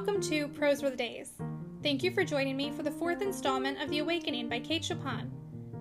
welcome 0.00 0.22
to 0.22 0.48
Prose 0.48 0.82
Were 0.82 0.88
the 0.88 0.96
Days. 0.96 1.34
Thank 1.82 2.02
you 2.02 2.10
for 2.10 2.24
joining 2.24 2.56
me 2.56 2.70
for 2.70 2.82
the 2.82 2.90
fourth 2.90 3.20
installment 3.20 3.82
of 3.82 3.90
The 3.90 3.98
Awakening 3.98 4.48
by 4.48 4.58
Kate 4.58 4.82
Chopin. 4.82 5.30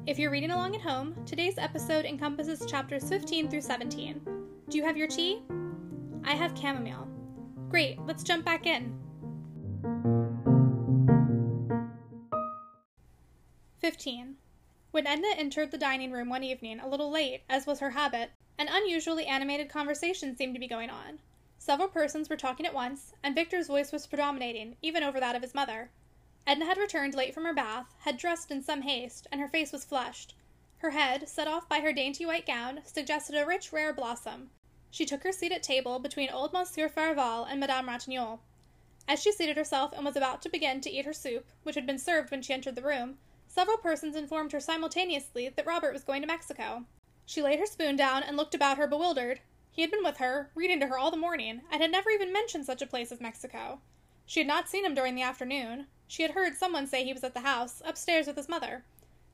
If 0.07 0.19
you're 0.19 0.29
reading 0.29 0.51
along 0.51 0.75
at 0.75 0.81
home, 0.81 1.15
today's 1.25 1.57
episode 1.57 2.03
encompasses 2.03 2.65
chapters 2.65 3.07
15 3.07 3.49
through 3.49 3.61
17. 3.61 4.19
Do 4.67 4.77
you 4.77 4.83
have 4.83 4.97
your 4.97 5.07
tea? 5.07 5.41
I 6.25 6.33
have 6.33 6.57
chamomile. 6.59 7.07
Great, 7.69 7.97
let's 8.05 8.23
jump 8.23 8.43
back 8.43 8.65
in. 8.65 8.93
15. 13.77 14.35
When 14.91 15.07
Edna 15.07 15.29
entered 15.37 15.71
the 15.71 15.77
dining 15.77 16.11
room 16.11 16.27
one 16.27 16.43
evening 16.43 16.81
a 16.81 16.89
little 16.89 17.09
late, 17.09 17.43
as 17.49 17.65
was 17.65 17.79
her 17.79 17.91
habit, 17.91 18.31
an 18.57 18.67
unusually 18.69 19.27
animated 19.27 19.69
conversation 19.69 20.35
seemed 20.35 20.55
to 20.55 20.59
be 20.59 20.67
going 20.67 20.89
on. 20.89 21.19
Several 21.61 21.89
persons 21.89 22.29
were 22.29 22.37
talking 22.37 22.65
at 22.65 22.73
once, 22.73 23.13
and 23.21 23.35
Victor's 23.35 23.67
voice 23.67 23.91
was 23.91 24.07
predominating, 24.07 24.77
even 24.81 25.03
over 25.03 25.19
that 25.19 25.35
of 25.35 25.41
his 25.41 25.53
mother. 25.53 25.91
Edna 26.47 26.63
had 26.65 26.77
returned 26.77 27.13
late 27.13 27.33
from 27.33 27.43
her 27.43 27.53
bath, 27.53 27.93
had 27.99 28.15
dressed 28.15 28.49
in 28.49 28.63
some 28.63 28.83
haste, 28.83 29.27
and 29.29 29.41
her 29.41 29.47
face 29.49 29.73
was 29.73 29.83
flushed. 29.83 30.35
Her 30.77 30.91
head, 30.91 31.27
set 31.27 31.49
off 31.49 31.67
by 31.67 31.81
her 31.81 31.91
dainty 31.91 32.25
white 32.25 32.45
gown, 32.45 32.79
suggested 32.85 33.35
a 33.35 33.45
rich, 33.45 33.73
rare 33.73 33.91
blossom. 33.91 34.51
She 34.89 35.05
took 35.05 35.23
her 35.23 35.33
seat 35.33 35.51
at 35.51 35.61
table 35.61 35.99
between 35.99 36.29
old 36.29 36.53
Monsieur 36.53 36.87
Farival 36.87 37.43
and 37.43 37.59
Madame 37.59 37.89
Ratignolle. 37.89 38.39
As 39.05 39.21
she 39.21 39.33
seated 39.33 39.57
herself 39.57 39.91
and 39.91 40.05
was 40.05 40.15
about 40.15 40.41
to 40.43 40.49
begin 40.49 40.79
to 40.81 40.89
eat 40.89 41.05
her 41.05 41.13
soup, 41.13 41.45
which 41.63 41.75
had 41.75 41.85
been 41.85 41.99
served 41.99 42.31
when 42.31 42.41
she 42.41 42.53
entered 42.53 42.75
the 42.75 42.81
room, 42.81 43.19
several 43.47 43.77
persons 43.77 44.15
informed 44.15 44.53
her 44.53 44.61
simultaneously 44.61 45.49
that 45.49 45.65
Robert 45.67 45.91
was 45.91 46.05
going 46.05 46.21
to 46.21 46.27
Mexico. 46.27 46.85
She 47.25 47.41
laid 47.41 47.59
her 47.59 47.65
spoon 47.65 47.97
down 47.97 48.23
and 48.23 48.37
looked 48.37 48.55
about 48.55 48.77
her 48.77 48.87
bewildered. 48.87 49.41
He 49.79 49.83
had 49.83 49.91
been 49.91 50.03
with 50.03 50.17
her, 50.17 50.51
reading 50.55 50.81
to 50.81 50.87
her 50.87 50.97
all 50.97 51.09
the 51.09 51.15
morning, 51.15 51.61
and 51.71 51.81
had 51.81 51.89
never 51.89 52.09
even 52.09 52.33
mentioned 52.33 52.65
such 52.65 52.81
a 52.81 52.85
place 52.85 53.13
as 53.13 53.21
Mexico. 53.21 53.79
She 54.25 54.41
had 54.41 54.47
not 54.47 54.67
seen 54.67 54.83
him 54.83 54.93
during 54.93 55.15
the 55.15 55.21
afternoon. 55.21 55.87
She 56.05 56.21
had 56.21 56.31
heard 56.31 56.57
someone 56.57 56.85
say 56.85 57.05
he 57.05 57.13
was 57.13 57.23
at 57.23 57.33
the 57.33 57.47
house, 57.47 57.81
upstairs 57.85 58.27
with 58.27 58.35
his 58.35 58.49
mother. 58.49 58.83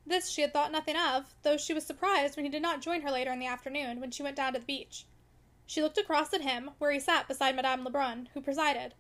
This 0.06 0.30
she 0.30 0.44
had 0.44 0.54
thought 0.54 0.72
nothing 0.72 0.96
of, 0.96 1.34
though 1.42 1.58
she 1.58 1.74
was 1.74 1.84
surprised 1.84 2.36
when 2.36 2.46
he 2.46 2.52
did 2.52 2.62
not 2.62 2.84
join 2.84 3.02
her 3.02 3.10
later 3.10 3.32
in 3.32 3.40
the 3.40 3.48
afternoon 3.48 4.00
when 4.00 4.12
she 4.12 4.22
went 4.22 4.36
down 4.36 4.54
to 4.54 4.60
the 4.60 4.66
beach. 4.68 5.08
She 5.66 5.82
looked 5.82 5.98
across 5.98 6.32
at 6.32 6.42
him, 6.42 6.70
where 6.78 6.92
he 6.92 7.00
sat 7.00 7.28
beside 7.28 7.56
Madame 7.56 7.84
Lebrun, 7.84 8.30
who 8.36 8.40
presided. 8.40 8.94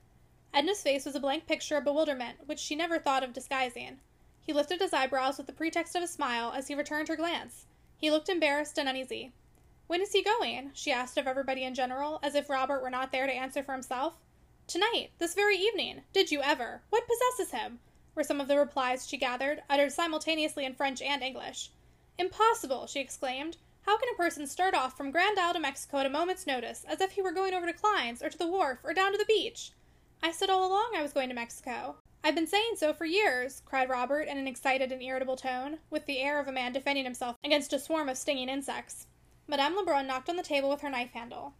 Edna's 0.51 0.81
face 0.81 1.05
was 1.05 1.13
a 1.13 1.19
blank 1.19 1.45
picture 1.45 1.77
of 1.77 1.83
bewilderment, 1.83 2.47
which 2.47 2.57
she 2.57 2.75
never 2.75 2.97
thought 2.97 3.21
of 3.21 3.33
disguising. 3.33 3.99
He 4.41 4.51
lifted 4.51 4.81
his 4.81 4.93
eyebrows 4.93 5.37
with 5.37 5.45
the 5.45 5.53
pretext 5.53 5.95
of 5.95 6.01
a 6.01 6.07
smile 6.07 6.51
as 6.53 6.69
he 6.69 6.73
returned 6.73 7.07
her 7.07 7.15
glance. 7.15 7.67
He 7.95 8.09
looked 8.09 8.29
embarrassed 8.29 8.79
and 8.79 8.89
uneasy. 8.89 9.31
When 9.87 10.01
is 10.01 10.13
he 10.13 10.23
going? 10.23 10.71
she 10.73 10.91
asked 10.91 11.15
of 11.17 11.27
everybody 11.27 11.63
in 11.63 11.75
general, 11.75 12.19
as 12.23 12.33
if 12.33 12.49
Robert 12.49 12.81
were 12.81 12.89
not 12.89 13.11
there 13.11 13.27
to 13.27 13.31
answer 13.31 13.61
for 13.61 13.73
himself. 13.73 14.17
Tonight, 14.65 15.11
this 15.19 15.35
very 15.35 15.57
evening. 15.57 16.01
Did 16.11 16.31
you 16.31 16.41
ever? 16.41 16.81
What 16.89 17.07
possesses 17.07 17.51
him? 17.51 17.79
were 18.15 18.23
some 18.23 18.41
of 18.41 18.47
the 18.47 18.57
replies 18.57 19.07
she 19.07 19.17
gathered, 19.17 19.61
uttered 19.69 19.91
simultaneously 19.91 20.65
in 20.65 20.73
French 20.73 21.03
and 21.03 21.21
English. 21.21 21.69
Impossible! 22.17 22.87
she 22.87 22.99
exclaimed. 22.99 23.57
How 23.83 23.95
can 23.97 24.09
a 24.11 24.17
person 24.17 24.47
start 24.47 24.73
off 24.73 24.97
from 24.97 25.11
Grand 25.11 25.37
Isle 25.37 25.53
to 25.53 25.59
Mexico 25.59 25.99
at 25.99 26.07
a 26.07 26.09
moment's 26.09 26.47
notice, 26.47 26.83
as 26.87 26.99
if 26.99 27.11
he 27.11 27.21
were 27.21 27.31
going 27.31 27.53
over 27.53 27.67
to 27.67 27.73
Klein's, 27.73 28.23
or 28.23 28.29
to 28.31 28.37
the 28.39 28.47
wharf, 28.47 28.79
or 28.83 28.95
down 28.95 29.11
to 29.11 29.19
the 29.19 29.25
beach? 29.25 29.71
I 30.23 30.31
said 30.31 30.49
all 30.49 30.67
along 30.67 30.93
I 30.95 31.03
was 31.03 31.13
going 31.13 31.29
to 31.29 31.35
Mexico. 31.35 31.97
I've 32.23 32.33
been 32.33 32.47
saying 32.47 32.77
so 32.77 32.91
for 32.91 33.05
years, 33.05 33.61
cried 33.65 33.89
Robert 33.89 34.27
in 34.27 34.39
an 34.39 34.47
excited 34.47 34.91
and 34.91 35.03
irritable 35.03 35.35
tone, 35.35 35.77
with 35.91 36.07
the 36.07 36.21
air 36.21 36.39
of 36.39 36.47
a 36.47 36.51
man 36.51 36.73
defending 36.73 37.03
himself 37.03 37.35
against 37.43 37.71
a 37.71 37.77
swarm 37.77 38.09
of 38.09 38.17
stinging 38.17 38.49
insects. 38.49 39.05
Madame 39.47 39.75
Lebrun 39.75 40.07
knocked 40.07 40.29
on 40.29 40.37
the 40.37 40.43
table 40.43 40.69
with 40.69 40.81
her 40.81 40.89
knife 40.89 41.11
handle. 41.11 41.53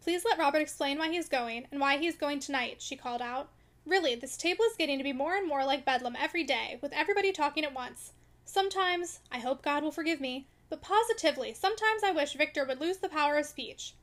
Please 0.00 0.24
let 0.24 0.38
Robert 0.38 0.60
explain 0.60 0.98
why 0.98 1.08
he 1.08 1.16
is 1.16 1.28
going, 1.28 1.66
and 1.70 1.80
why 1.80 1.98
he 1.98 2.06
is 2.06 2.16
going 2.16 2.40
tonight, 2.40 2.82
she 2.82 2.96
called 2.96 3.22
out. 3.22 3.48
Really, 3.84 4.16
this 4.16 4.36
table 4.36 4.64
is 4.64 4.76
getting 4.76 4.98
to 4.98 5.04
be 5.04 5.12
more 5.12 5.36
and 5.36 5.46
more 5.46 5.64
like 5.64 5.84
Bedlam 5.84 6.16
every 6.18 6.42
day, 6.42 6.78
with 6.82 6.92
everybody 6.92 7.32
talking 7.32 7.64
at 7.64 7.74
once. 7.74 8.12
Sometimes, 8.44 9.20
I 9.30 9.38
hope 9.38 9.62
God 9.62 9.84
will 9.84 9.92
forgive 9.92 10.20
me, 10.20 10.46
but 10.68 10.82
positively, 10.82 11.54
sometimes 11.54 12.02
I 12.02 12.10
wish 12.10 12.34
Victor 12.34 12.64
would 12.64 12.80
lose 12.80 12.98
the 12.98 13.08
power 13.08 13.36
of 13.36 13.46
speech. 13.46 13.94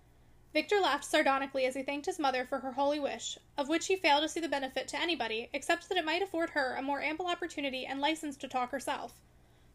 Victor 0.53 0.79
laughed 0.79 1.03
sardonically 1.03 1.65
as 1.65 1.75
he 1.75 1.83
thanked 1.83 2.05
his 2.05 2.19
mother 2.19 2.45
for 2.45 2.59
her 2.59 2.73
holy 2.73 2.99
wish, 2.99 3.37
of 3.57 3.67
which 3.67 3.87
he 3.87 3.95
failed 3.95 4.21
to 4.23 4.29
see 4.29 4.39
the 4.39 4.47
benefit 4.47 4.87
to 4.89 4.99
anybody, 4.99 5.49
except 5.51 5.89
that 5.89 5.97
it 5.97 6.05
might 6.05 6.21
afford 6.21 6.51
her 6.51 6.75
a 6.75 6.81
more 6.81 7.01
ample 7.01 7.27
opportunity 7.27 7.85
and 7.85 7.99
license 7.99 8.37
to 8.37 8.47
talk 8.47 8.71
herself. 8.71 9.19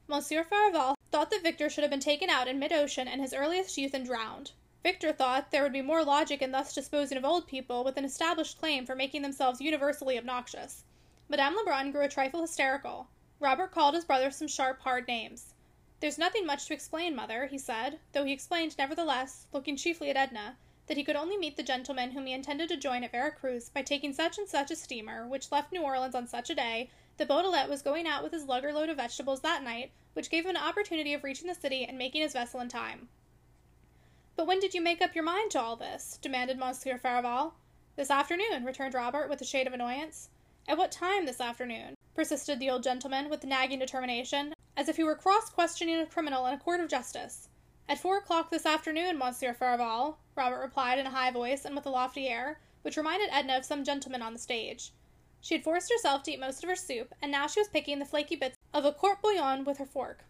Monsieur 0.07 0.45
Farival 0.45 0.95
thought 1.11 1.31
that 1.31 1.43
Victor 1.43 1.71
should 1.71 1.83
have 1.83 1.91
been 1.91 2.01
taken 2.01 2.29
out 2.29 2.49
in 2.49 2.59
mid 2.59 2.73
ocean 2.73 3.09
in 3.09 3.21
his 3.21 3.33
earliest 3.33 3.79
youth 3.79 3.95
and 3.95 4.05
drowned. 4.05 4.53
Victor 4.83 5.13
thought 5.13 5.51
there 5.51 5.63
would 5.63 5.73
be 5.73 5.83
more 5.83 6.05
logic 6.05 6.41
in 6.43 6.53
thus 6.53 6.75
disposing 6.75 7.19
of 7.19 7.25
old 7.25 7.47
people 7.47 7.83
with 7.83 7.97
an 7.97 8.05
established 8.05 8.59
claim 8.59 8.87
for 8.87 8.95
making 8.95 9.23
themselves 9.23 9.61
universally 9.61 10.17
obnoxious. 10.17 10.85
Madame 11.29 11.57
Lebrun 11.57 11.91
grew 11.91 12.03
a 12.03 12.09
trifle 12.09 12.43
hysterical. 12.43 13.09
Robert 13.41 13.71
called 13.71 13.95
his 13.95 14.05
brother 14.05 14.31
some 14.31 14.49
sharp, 14.49 14.81
hard 14.81 15.07
names. 15.07 15.55
There's 16.01 16.19
nothing 16.19 16.47
much 16.47 16.67
to 16.67 16.75
explain, 16.75 17.17
mother, 17.17 17.47
he 17.47 17.59
said, 17.59 17.99
though 18.13 18.25
he 18.25 18.33
explained 18.33 18.79
nevertheless, 18.79 19.47
looking 19.53 19.77
chiefly 19.77 20.11
at 20.11 20.17
Edna, 20.17 20.57
that 20.87 20.97
he 20.97 21.05
could 21.05 21.17
only 21.17 21.37
meet 21.37 21.57
the 21.57 21.63
gentleman 21.63 22.13
whom 22.13 22.27
he 22.27 22.33
intended 22.33 22.69
to 22.69 22.77
join 22.77 23.03
at 23.03 23.13
Vera 23.13 23.33
Cruz 23.33 23.69
by 23.69 23.83
taking 23.83 24.13
such 24.13 24.39
and 24.39 24.49
such 24.49 24.71
a 24.71 24.77
steamer, 24.77 25.27
which 25.27 25.51
left 25.51 25.73
New 25.73 25.83
Orleans 25.83 26.15
on 26.15 26.27
such 26.27 26.51
a 26.51 26.55
day, 26.55 26.89
that 27.19 27.29
Beaudelet 27.29 27.69
was 27.69 27.83
going 27.83 28.07
out 28.07 28.23
with 28.23 28.33
his 28.33 28.47
lugger 28.47 28.73
load 28.73 28.89
of 28.89 28.97
vegetables 28.97 29.41
that 29.41 29.63
night, 29.63 29.91
which 30.15 30.31
gave 30.31 30.45
him 30.45 30.51
an 30.51 30.57
opportunity 30.57 31.13
of 31.15 31.23
reaching 31.23 31.49
the 31.49 31.55
city 31.55 31.85
and 31.85 31.99
making 31.99 32.23
his 32.23 32.33
vessel 32.33 32.61
in 32.61 32.69
time. 32.69 33.09
But 34.37 34.47
when 34.47 34.61
did 34.61 34.73
you 34.73 34.81
make 34.81 35.03
up 35.03 35.15
your 35.17 35.25
mind 35.25 35.51
to 35.51 35.61
all 35.61 35.75
this? 35.75 36.19
demanded 36.23 36.59
Monsieur 36.59 36.97
Farival. 36.97 37.55
This 37.97 38.11
afternoon, 38.11 38.65
returned 38.65 38.95
Robert 38.95 39.29
with 39.29 39.41
a 39.41 39.45
shade 39.45 39.67
of 39.67 39.73
annoyance. 39.73 40.31
At 40.69 40.79
what 40.79 40.93
time 40.93 41.27
this 41.27 41.41
afternoon? 41.41 41.97
persisted 42.15 42.61
the 42.61 42.71
old 42.71 42.83
gentleman 42.83 43.29
with 43.29 43.45
nagging 43.45 43.81
determination, 43.81 44.55
as 44.77 44.89
if 44.89 44.97
he 44.97 45.05
were 45.05 45.17
cross 45.17 45.51
questioning 45.51 45.99
a 45.99 46.07
criminal 46.07 46.47
in 46.47 46.55
a 46.55 46.59
court 46.59 46.81
of 46.81 46.89
justice. 46.89 47.49
At 47.89 47.99
four 47.99 48.19
o'clock 48.19 48.51
this 48.51 48.67
afternoon, 48.67 49.19
Monsieur 49.19 49.55
Farival, 49.55 50.19
Robert 50.37 50.61
replied 50.61 50.99
in 50.99 51.07
a 51.07 51.11
high 51.11 51.31
voice 51.31 51.65
and 51.65 51.75
with 51.75 51.87
a 51.87 51.91
lofty 51.91 52.29
air, 52.29 52.61
which 52.83 52.97
reminded 52.97 53.31
Edna 53.33 53.57
of 53.57 53.65
some 53.65 53.83
gentleman 53.83 54.23
on 54.23 54.35
the 54.35 54.39
stage. 54.39 54.93
She 55.41 55.55
had 55.55 55.63
forced 55.63 55.91
herself 55.91 56.25
to 56.25 56.33
eat 56.33 56.41
most 56.41 56.65
of 56.65 56.69
her 56.69 56.75
soup, 56.75 57.15
and 57.23 57.31
now 57.31 57.47
she 57.47 57.61
was 57.61 57.69
picking 57.69 57.99
the 57.99 58.05
flaky 58.05 58.35
bits 58.35 58.57
of 58.75 58.85
a 58.85 58.93
court 58.93 59.23
bouillon 59.23 59.65
with 59.65 59.79
her 59.79 59.87
fork. 59.87 60.25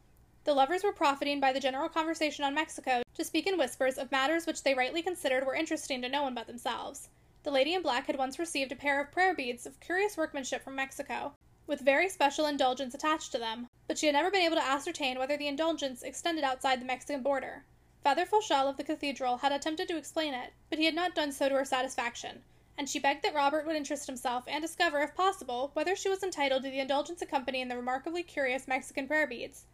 The 0.44 0.54
lovers 0.54 0.84
were 0.84 0.92
profiting 0.92 1.40
by 1.40 1.52
the 1.52 1.60
general 1.60 1.88
conversation 1.88 2.44
on 2.44 2.54
Mexico 2.54 3.02
to 3.14 3.24
speak 3.24 3.46
in 3.46 3.58
whispers 3.58 3.98
of 3.98 4.10
matters 4.10 4.46
which 4.46 4.62
they 4.62 4.74
rightly 4.74 5.02
considered 5.02 5.46
were 5.46 5.54
interesting 5.54 6.02
to 6.02 6.08
no 6.08 6.22
one 6.22 6.34
but 6.34 6.46
themselves. 6.46 7.08
The 7.42 7.50
lady 7.50 7.74
in 7.74 7.82
black 7.82 8.06
had 8.06 8.16
once 8.16 8.38
received 8.38 8.70
a 8.70 8.76
pair 8.76 9.00
of 9.00 9.10
prayer 9.10 9.34
beads 9.34 9.64
of 9.64 9.80
curious 9.80 10.16
workmanship 10.16 10.62
from 10.62 10.74
Mexico, 10.74 11.32
with 11.66 11.80
very 11.80 12.08
special 12.08 12.46
indulgence 12.46 12.94
attached 12.94 13.32
to 13.32 13.38
them, 13.38 13.68
but 13.86 13.96
she 13.96 14.06
had 14.06 14.14
never 14.14 14.30
been 14.30 14.42
able 14.42 14.56
to 14.56 14.62
ascertain 14.62 15.18
whether 15.18 15.36
the 15.36 15.48
indulgence 15.48 16.02
extended 16.02 16.44
outside 16.44 16.80
the 16.80 16.86
Mexican 16.86 17.22
border. 17.22 17.64
Father 18.04 18.26
Fochel 18.26 18.68
of 18.68 18.76
the 18.76 18.84
cathedral 18.84 19.38
had 19.38 19.52
attempted 19.52 19.88
to 19.88 19.96
explain 19.96 20.34
it, 20.34 20.52
but 20.70 20.78
he 20.78 20.84
had 20.84 20.94
not 20.94 21.14
done 21.14 21.32
so 21.32 21.48
to 21.48 21.54
her 21.54 21.64
satisfaction, 21.64 22.42
and 22.78 22.88
she 22.88 23.00
begged 23.00 23.24
that 23.24 23.34
Robert 23.34 23.66
would 23.66 23.74
interest 23.74 24.06
himself 24.06 24.44
and 24.46 24.62
discover, 24.62 25.00
if 25.00 25.12
possible, 25.14 25.72
whether 25.74 25.96
she 25.96 26.08
was 26.08 26.22
entitled 26.22 26.62
to 26.62 26.70
the 26.70 26.78
indulgence 26.78 27.20
accompanying 27.20 27.66
the 27.66 27.76
remarkably 27.76 28.22
curious 28.22 28.68
Mexican 28.68 29.08
prayer 29.08 29.26
beads. 29.26 29.64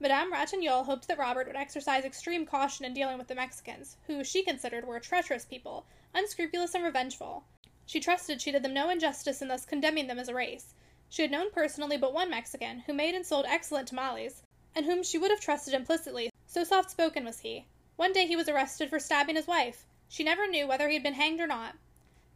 Madame 0.00 0.32
Ratignolle 0.32 0.86
hoped 0.86 1.06
that 1.06 1.18
Robert 1.18 1.46
would 1.46 1.56
exercise 1.56 2.02
extreme 2.04 2.46
caution 2.46 2.86
in 2.86 2.94
dealing 2.94 3.18
with 3.18 3.28
the 3.28 3.34
Mexicans, 3.34 3.98
who 4.06 4.24
she 4.24 4.42
considered 4.42 4.86
were 4.86 4.96
a 4.96 5.00
treacherous 5.02 5.44
people, 5.44 5.84
unscrupulous 6.14 6.74
and 6.74 6.82
revengeful. 6.82 7.44
She 7.84 8.00
trusted 8.00 8.40
she 8.40 8.52
did 8.52 8.62
them 8.62 8.72
no 8.72 8.88
injustice 8.88 9.42
in 9.42 9.48
thus 9.48 9.66
condemning 9.66 10.06
them 10.06 10.18
as 10.18 10.28
a 10.28 10.34
race. 10.34 10.74
She 11.10 11.20
had 11.22 11.30
known 11.30 11.50
personally 11.50 11.98
but 11.98 12.14
one 12.14 12.30
Mexican, 12.30 12.80
who 12.80 12.94
made 12.94 13.14
and 13.14 13.26
sold 13.26 13.44
excellent 13.46 13.88
tamales, 13.88 14.42
and 14.74 14.86
whom 14.86 15.02
she 15.02 15.18
would 15.18 15.30
have 15.30 15.40
trusted 15.40 15.74
implicitly, 15.74 16.30
so 16.46 16.64
soft 16.64 16.90
spoken 16.90 17.24
was 17.26 17.40
he. 17.40 17.66
One 17.96 18.14
day 18.14 18.26
he 18.26 18.34
was 18.34 18.48
arrested 18.48 18.88
for 18.88 18.98
stabbing 18.98 19.36
his 19.36 19.46
wife. 19.46 19.86
She 20.08 20.24
never 20.24 20.46
knew 20.46 20.66
whether 20.66 20.88
he 20.88 20.94
had 20.94 21.02
been 21.02 21.14
hanged 21.14 21.40
or 21.40 21.46
not. 21.46 21.74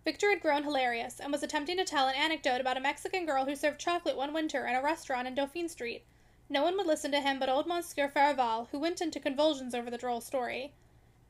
Victor 0.03 0.31
had 0.31 0.41
grown 0.41 0.63
hilarious, 0.63 1.21
and 1.21 1.31
was 1.31 1.43
attempting 1.43 1.77
to 1.77 1.85
tell 1.85 2.09
an 2.09 2.15
anecdote 2.15 2.61
about 2.61 2.79
a 2.79 2.81
Mexican 2.81 3.27
girl 3.27 3.45
who 3.45 3.55
served 3.55 3.79
chocolate 3.79 4.17
one 4.17 4.33
winter 4.33 4.67
in 4.67 4.75
a 4.75 4.81
restaurant 4.81 5.29
in 5.29 5.35
Dauphine 5.35 5.69
Street. 5.69 6.05
No 6.49 6.63
one 6.63 6.77
would 6.79 6.87
listen 6.87 7.13
to 7.13 7.21
him 7.21 7.39
but 7.39 7.51
old 7.51 7.67
Monsieur 7.67 8.09
Farival, 8.09 8.69
who 8.71 8.79
went 8.79 9.03
into 9.03 9.21
convulsions 9.21 9.75
over 9.75 9.91
the 9.91 9.99
droll 9.99 10.23
story. 10.23 10.73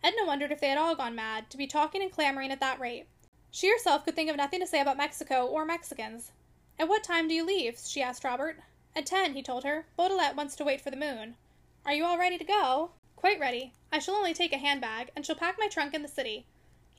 Edna 0.04 0.24
wondered 0.24 0.52
if 0.52 0.60
they 0.60 0.68
had 0.68 0.78
all 0.78 0.94
gone 0.94 1.16
mad, 1.16 1.50
to 1.50 1.56
be 1.56 1.66
talking 1.66 2.00
and 2.00 2.12
clamoring 2.12 2.52
at 2.52 2.60
that 2.60 2.78
rate. 2.78 3.08
She 3.50 3.68
herself 3.68 4.04
could 4.04 4.14
think 4.14 4.30
of 4.30 4.36
nothing 4.36 4.60
to 4.60 4.66
say 4.68 4.80
about 4.80 4.96
Mexico 4.96 5.46
or 5.46 5.64
Mexicans. 5.64 6.30
At 6.78 6.88
what 6.88 7.02
time 7.02 7.26
do 7.26 7.34
you 7.34 7.44
leave? 7.44 7.76
she 7.78 8.00
asked 8.00 8.22
Robert. 8.22 8.62
At 8.94 9.04
ten, 9.04 9.34
he 9.34 9.42
told 9.42 9.64
her. 9.64 9.86
Beaudelet 9.98 10.36
wants 10.36 10.54
to 10.54 10.64
wait 10.64 10.80
for 10.80 10.90
the 10.90 10.96
moon. 10.96 11.34
Are 11.84 11.92
you 11.92 12.04
all 12.04 12.16
ready 12.16 12.38
to 12.38 12.44
go? 12.44 12.92
Quite 13.16 13.40
ready. 13.40 13.74
I 13.90 13.98
shall 13.98 14.14
only 14.14 14.32
take 14.32 14.52
a 14.52 14.58
handbag, 14.58 15.10
and 15.16 15.26
shall 15.26 15.34
pack 15.34 15.58
my 15.58 15.66
trunk 15.66 15.92
in 15.92 16.02
the 16.02 16.08
city. 16.08 16.46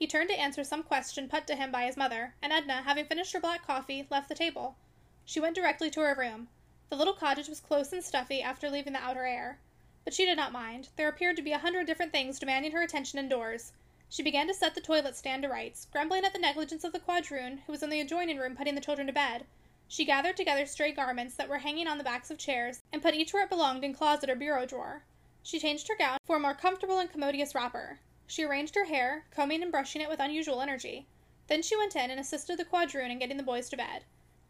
He 0.02 0.08
turned 0.08 0.30
to 0.30 0.36
answer 0.40 0.64
some 0.64 0.82
question 0.82 1.28
put 1.28 1.46
to 1.46 1.54
him 1.54 1.70
by 1.70 1.84
his 1.84 1.96
mother, 1.96 2.34
and 2.42 2.52
Edna, 2.52 2.82
having 2.82 3.04
finished 3.04 3.32
her 3.34 3.38
black 3.38 3.64
coffee, 3.64 4.04
left 4.10 4.28
the 4.28 4.34
table. 4.34 4.74
She 5.24 5.38
went 5.38 5.54
directly 5.54 5.90
to 5.90 6.00
her 6.00 6.16
room. 6.18 6.48
The 6.88 6.96
little 6.96 7.14
cottage 7.14 7.48
was 7.48 7.60
close 7.60 7.92
and 7.92 8.02
stuffy 8.02 8.42
after 8.42 8.68
leaving 8.68 8.94
the 8.94 8.98
outer 8.98 9.24
air. 9.24 9.60
But 10.02 10.12
she 10.12 10.26
did 10.26 10.36
not 10.36 10.50
mind. 10.50 10.88
There 10.96 11.08
appeared 11.08 11.36
to 11.36 11.42
be 11.42 11.52
a 11.52 11.58
hundred 11.58 11.86
different 11.86 12.10
things 12.10 12.40
demanding 12.40 12.72
her 12.72 12.82
attention 12.82 13.20
indoors. 13.20 13.74
She 14.08 14.24
began 14.24 14.48
to 14.48 14.54
set 14.54 14.74
the 14.74 14.80
toilet 14.80 15.14
stand 15.14 15.44
to 15.44 15.48
rights, 15.48 15.86
grumbling 15.92 16.24
at 16.24 16.32
the 16.32 16.40
negligence 16.40 16.82
of 16.82 16.92
the 16.92 16.98
quadroon, 16.98 17.58
who 17.66 17.70
was 17.70 17.84
in 17.84 17.90
the 17.90 18.00
adjoining 18.00 18.38
room 18.38 18.56
putting 18.56 18.74
the 18.74 18.80
children 18.80 19.06
to 19.06 19.12
bed. 19.12 19.46
She 19.86 20.04
gathered 20.04 20.36
together 20.36 20.66
stray 20.66 20.90
garments 20.90 21.36
that 21.36 21.48
were 21.48 21.58
hanging 21.58 21.86
on 21.86 21.98
the 21.98 22.02
backs 22.02 22.28
of 22.28 22.38
chairs, 22.38 22.82
and 22.92 23.02
put 23.02 23.14
each 23.14 23.32
where 23.32 23.44
it 23.44 23.50
belonged 23.50 23.84
in 23.84 23.94
closet 23.94 24.30
or 24.30 24.34
bureau 24.34 24.66
drawer. 24.66 25.04
She 25.44 25.60
changed 25.60 25.86
her 25.86 25.94
gown 25.96 26.18
for 26.24 26.34
a 26.34 26.40
more 26.40 26.54
comfortable 26.54 26.98
and 26.98 27.08
commodious 27.08 27.54
wrapper. 27.54 28.00
She 28.26 28.44
arranged 28.44 28.74
her 28.74 28.84
hair, 28.84 29.26
combing 29.30 29.62
and 29.62 29.72
brushing 29.72 30.00
it 30.00 30.08
with 30.08 30.20
unusual 30.20 30.60
energy. 30.60 31.06
Then 31.48 31.62
she 31.62 31.76
went 31.76 31.96
in 31.96 32.10
and 32.10 32.20
assisted 32.20 32.58
the 32.58 32.64
quadroon 32.64 33.10
in 33.10 33.18
getting 33.18 33.36
the 33.36 33.42
boys 33.42 33.68
to 33.70 33.76
bed. 33.76 34.04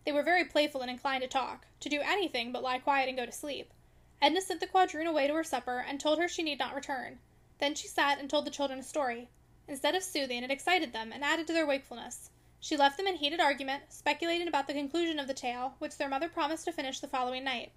They 0.04 0.12
were 0.12 0.22
very 0.22 0.44
playful 0.44 0.82
and 0.82 0.90
inclined 0.90 1.22
to 1.22 1.28
talk, 1.28 1.66
to 1.80 1.88
do 1.88 2.00
anything 2.00 2.52
but 2.52 2.62
lie 2.62 2.78
quiet 2.78 3.08
and 3.08 3.16
go 3.16 3.24
to 3.24 3.32
sleep. 3.32 3.72
Edna 4.20 4.40
sent 4.40 4.60
the 4.60 4.66
quadroon 4.66 5.06
away 5.06 5.26
to 5.26 5.34
her 5.34 5.42
supper 5.42 5.78
and 5.78 5.98
told 5.98 6.18
her 6.18 6.28
she 6.28 6.42
need 6.42 6.58
not 6.58 6.74
return. 6.74 7.18
Then 7.58 7.74
she 7.74 7.88
sat 7.88 8.18
and 8.18 8.28
told 8.28 8.44
the 8.44 8.50
children 8.50 8.78
a 8.78 8.82
story. 8.82 9.30
Instead 9.66 9.94
of 9.94 10.02
soothing, 10.02 10.42
it 10.42 10.50
excited 10.50 10.92
them 10.92 11.12
and 11.12 11.24
added 11.24 11.46
to 11.46 11.52
their 11.52 11.66
wakefulness. 11.66 12.30
She 12.60 12.76
left 12.76 12.96
them 12.96 13.06
in 13.06 13.16
heated 13.16 13.40
argument, 13.40 13.92
speculating 13.92 14.48
about 14.48 14.66
the 14.66 14.74
conclusion 14.74 15.18
of 15.18 15.26
the 15.26 15.34
tale, 15.34 15.74
which 15.78 15.96
their 15.96 16.08
mother 16.08 16.28
promised 16.28 16.64
to 16.66 16.72
finish 16.72 17.00
the 17.00 17.08
following 17.08 17.42
night. 17.42 17.72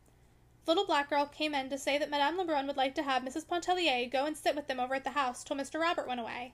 Little 0.68 0.86
black 0.86 1.12
girl 1.12 1.28
came 1.28 1.54
in 1.54 1.70
to 1.70 1.78
say 1.78 2.00
that 2.00 2.10
Madame 2.10 2.38
Lebrun 2.38 2.66
would 2.66 2.78
like 2.78 2.96
to 2.96 3.04
have 3.04 3.22
Mrs. 3.22 3.48
Pontellier 3.48 4.10
go 4.10 4.26
and 4.26 4.36
sit 4.36 4.56
with 4.56 4.68
them 4.68 4.80
over 4.80 4.96
at 4.96 5.04
the 5.04 5.12
house 5.12 5.44
till 5.44 5.56
Mr. 5.56 5.80
Robert 5.80 6.08
went 6.08 6.20
away. 6.20 6.54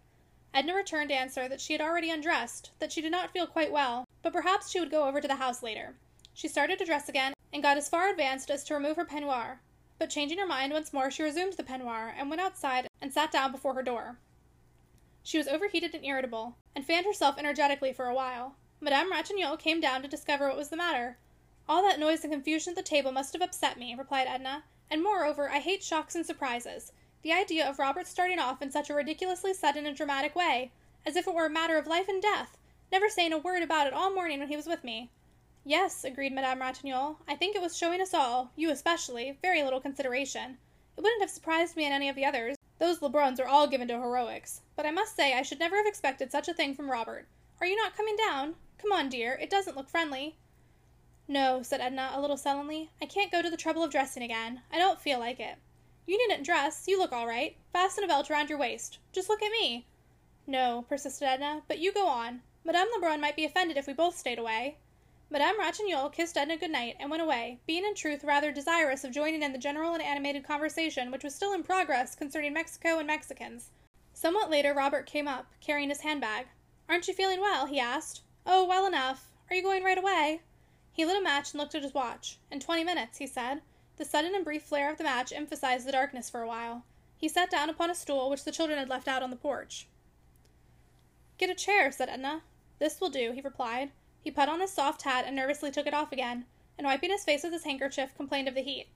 Edna 0.54 0.76
returned 0.76 1.14
answer 1.14 1.48
that 1.48 1.62
she 1.62 1.72
had 1.72 1.82
already 1.82 2.10
undressed, 2.10 2.72
that 2.80 2.92
she 2.92 3.02
did 3.02 3.12
not 3.12 3.32
feel 3.32 3.48
quite 3.48 3.72
well, 3.72 4.06
but 4.22 4.34
perhaps 4.34 4.70
she 4.70 4.82
would 4.82 4.92
go 4.92 5.08
over 5.08 5.22
to 5.22 5.28
the 5.30 5.36
house 5.36 5.64
later. 5.64 5.96
She 6.34 6.50
started 6.50 6.78
to 6.80 6.86
dress 6.86 7.08
again, 7.08 7.34
and 7.54 7.64
got 7.64 7.78
as 7.78 7.88
far 7.88 8.10
advanced 8.10 8.52
as 8.52 8.66
to 8.66 8.74
remove 8.74 8.98
her 8.98 9.06
peignoir, 9.06 9.60
but 9.98 10.10
changing 10.10 10.40
her 10.40 10.46
mind 10.46 10.74
once 10.74 10.92
more 10.92 11.10
she 11.10 11.24
resumed 11.24 11.54
the 11.54 11.64
peignoir, 11.64 12.14
and 12.18 12.30
went 12.30 12.42
outside 12.42 12.90
and 13.02 13.14
sat 13.14 13.32
down 13.32 13.54
before 13.54 13.76
her 13.76 13.84
door. 13.84 14.18
She 15.24 15.38
was 15.38 15.48
overheated 15.48 15.96
and 15.96 16.04
irritable, 16.04 16.58
and 16.76 16.86
fanned 16.86 17.06
herself 17.06 17.38
energetically 17.38 17.94
for 17.94 18.08
a 18.08 18.14
while. 18.14 18.56
Madame 18.82 19.10
Ratignolle 19.12 19.58
came 19.58 19.80
down 19.80 20.02
to 20.02 20.10
discover 20.10 20.50
what 20.50 20.58
was 20.58 20.68
the 20.70 20.76
matter. 20.76 21.18
All 21.72 21.84
that 21.84 22.00
noise 22.02 22.26
and 22.26 22.34
confusion 22.34 22.72
at 22.72 22.76
the 22.76 22.84
table 22.84 23.14
must 23.14 23.32
have 23.32 23.42
upset 23.42 23.80
me, 23.80 23.96
replied 23.96 24.28
Edna, 24.28 24.66
and 24.90 25.02
moreover 25.02 25.50
I 25.50 25.60
hate 25.60 25.82
shocks 25.82 26.16
and 26.16 26.26
surprises. 26.26 26.92
The 27.22 27.32
idea 27.32 27.66
of 27.66 27.80
Robert 27.80 28.08
starting 28.08 28.40
off 28.40 28.62
in 28.62 28.72
such 28.72 28.90
a 28.90 28.94
ridiculously 28.94 29.54
sudden 29.54 29.86
and 29.86 29.96
dramatic 29.96 30.36
way, 30.36 30.74
as 31.06 31.16
if 31.16 31.28
it 31.28 31.34
were 31.34 31.46
a 31.46 31.50
matter 31.50 31.78
of 31.78 31.88
life 31.88 32.10
and 32.10 32.22
death, 32.22 32.58
never 32.92 33.08
saying 33.08 33.32
a 33.32 33.38
word 33.38 33.64
about 33.64 33.88
it 33.88 33.94
all 33.94 34.14
morning 34.14 34.40
when 34.40 34.50
he 34.50 34.58
was 34.58 34.68
with 34.68 34.84
me. 34.84 35.12
Yes, 35.64 36.04
agreed 36.04 36.34
Madame 36.34 36.60
Ratignolle, 36.60 37.16
I 37.26 37.38
think 37.38 37.56
it 37.56 37.62
was 37.62 37.78
showing 37.78 38.02
us 38.02 38.14
all, 38.14 38.52
you 38.58 38.70
especially, 38.70 39.38
very 39.42 39.64
little 39.64 39.80
consideration. 39.80 40.58
It 40.98 41.02
wouldn't 41.02 41.22
have 41.22 41.32
surprised 41.32 41.78
me 41.78 41.86
in 41.86 41.94
any 41.94 42.10
of 42.10 42.18
the 42.18 42.26
others. 42.26 42.58
Those 42.80 43.00
Lebruns 43.00 43.40
are 43.40 43.48
all 43.48 43.68
given 43.68 43.88
to 43.88 43.94
heroics. 43.94 44.60
But 44.76 44.86
I 44.86 44.92
must 44.92 45.16
say 45.16 45.36
I 45.36 45.42
should 45.42 45.60
never 45.60 45.78
have 45.78 45.88
expected 45.88 46.34
such 46.34 46.50
a 46.50 46.54
thing 46.54 46.76
from 46.76 46.92
Robert. 46.92 47.30
Are 47.62 47.66
you 47.66 47.78
not 47.78 47.96
coming 47.96 48.18
down? 48.18 48.56
Come 48.78 48.92
on, 48.92 49.08
dear, 49.08 49.40
it 49.42 49.50
doesn't 49.50 49.78
look 49.78 49.88
friendly. 49.88 50.36
No, 51.32 51.64
said 51.64 51.80
Edna, 51.80 52.12
a 52.14 52.20
little 52.20 52.36
sullenly. 52.36 52.90
I 53.02 53.06
can't 53.06 53.32
go 53.32 53.42
to 53.42 53.50
the 53.50 53.56
trouble 53.56 53.86
of 53.86 53.90
dressing 53.90 54.22
again. 54.22 54.64
I 54.70 54.78
don't 54.78 55.00
feel 55.00 55.18
like 55.18 55.40
it. 55.40 55.56
You 56.06 56.18
needn't 56.18 56.46
dress. 56.46 56.90
You 56.90 57.00
look 57.00 57.14
all 57.14 57.26
right. 57.26 57.56
Fasten 57.72 58.04
a 58.04 58.08
belt 58.08 58.30
around 58.30 58.50
your 58.50 58.58
waist. 58.58 59.00
Just 59.14 59.30
look 59.30 59.42
at 59.42 59.50
me. 59.50 59.88
No, 60.46 60.84
persisted 60.90 61.26
Edna, 61.26 61.62
but 61.70 61.80
you 61.80 61.94
go 61.94 62.06
on. 62.06 62.42
Madame 62.66 62.90
Lebrun 62.94 63.22
might 63.22 63.38
be 63.38 63.46
offended 63.46 63.78
if 63.78 63.88
we 63.88 63.94
both 63.94 64.18
stayed 64.18 64.40
away. 64.40 64.76
Madame 65.30 65.58
Ratignolle 65.58 66.12
kissed 66.12 66.36
Edna 66.36 66.58
good 66.58 66.70
night 66.70 66.98
and 67.00 67.10
went 67.10 67.24
away, 67.24 67.62
being 67.66 67.86
in 67.86 67.96
truth 67.96 68.26
rather 68.26 68.52
desirous 68.52 69.06
of 69.06 69.14
joining 69.14 69.42
in 69.42 69.54
the 69.54 69.58
general 69.58 69.94
and 69.94 70.04
animated 70.04 70.44
conversation 70.44 71.12
which 71.12 71.24
was 71.24 71.34
still 71.34 71.54
in 71.54 71.64
progress 71.64 72.14
concerning 72.14 72.52
Mexico 72.52 72.98
and 72.98 73.08
Mexicans. 73.08 73.70
Somewhat 74.12 74.50
later 74.50 74.74
Robert 74.74 75.06
came 75.06 75.30
up, 75.30 75.54
carrying 75.62 75.88
his 75.88 76.02
handbag. 76.02 76.48
Aren't 76.90 77.08
you 77.08 77.14
feeling 77.14 77.40
well? 77.40 77.68
he 77.68 77.80
asked. 77.80 78.24
Oh, 78.46 78.68
well 78.68 78.86
enough. 78.86 79.32
Are 79.50 79.56
you 79.56 79.64
going 79.64 79.86
right 79.86 79.98
away? 79.98 80.42
He 80.94 81.06
lit 81.06 81.18
a 81.18 81.24
match 81.24 81.52
and 81.52 81.60
looked 81.60 81.76
at 81.76 81.84
his 81.84 81.94
watch. 81.94 82.38
In 82.52 82.60
twenty 82.60 82.84
minutes, 82.84 83.18
he 83.18 83.28
said. 83.28 83.62
The 83.98 84.06
sudden 84.06 84.36
and 84.36 84.44
brief 84.44 84.64
flare 84.64 84.92
of 84.92 84.98
the 84.98 85.04
match 85.04 85.32
emphasized 85.32 85.88
the 85.88 85.92
darkness 85.92 86.30
for 86.30 86.42
a 86.42 86.48
while. 86.48 86.84
He 87.18 87.30
sat 87.30 87.52
down 87.52 87.70
upon 87.70 87.90
a 87.92 87.96
stool 87.96 88.30
which 88.30 88.44
the 88.44 88.52
children 88.52 88.80
had 88.80 88.90
left 88.90 89.08
out 89.08 89.22
on 89.22 89.30
the 89.30 89.36
porch. 89.36 89.88
Get 91.38 91.50
a 91.50 91.56
chair, 91.56 91.92
said 91.92 92.10
Edna. 92.10 92.42
This 92.80 93.00
will 93.00 93.10
do, 93.10 93.32
he 93.32 93.42
replied. 93.42 93.92
He 94.24 94.32
put 94.32 94.50
on 94.50 94.60
his 94.60 94.72
soft 94.72 95.04
hat 95.04 95.26
and 95.26 95.36
nervously 95.36 95.72
took 95.72 95.88
it 95.88 95.94
off 95.94 96.12
again, 96.12 96.46
and 96.78 96.86
wiping 96.86 97.12
his 97.12 97.24
face 97.24 97.44
with 97.44 97.54
his 97.54 97.64
handkerchief, 97.64 98.16
complained 98.16 98.48
of 98.48 98.56
the 98.56 98.62
heat. 98.62 98.88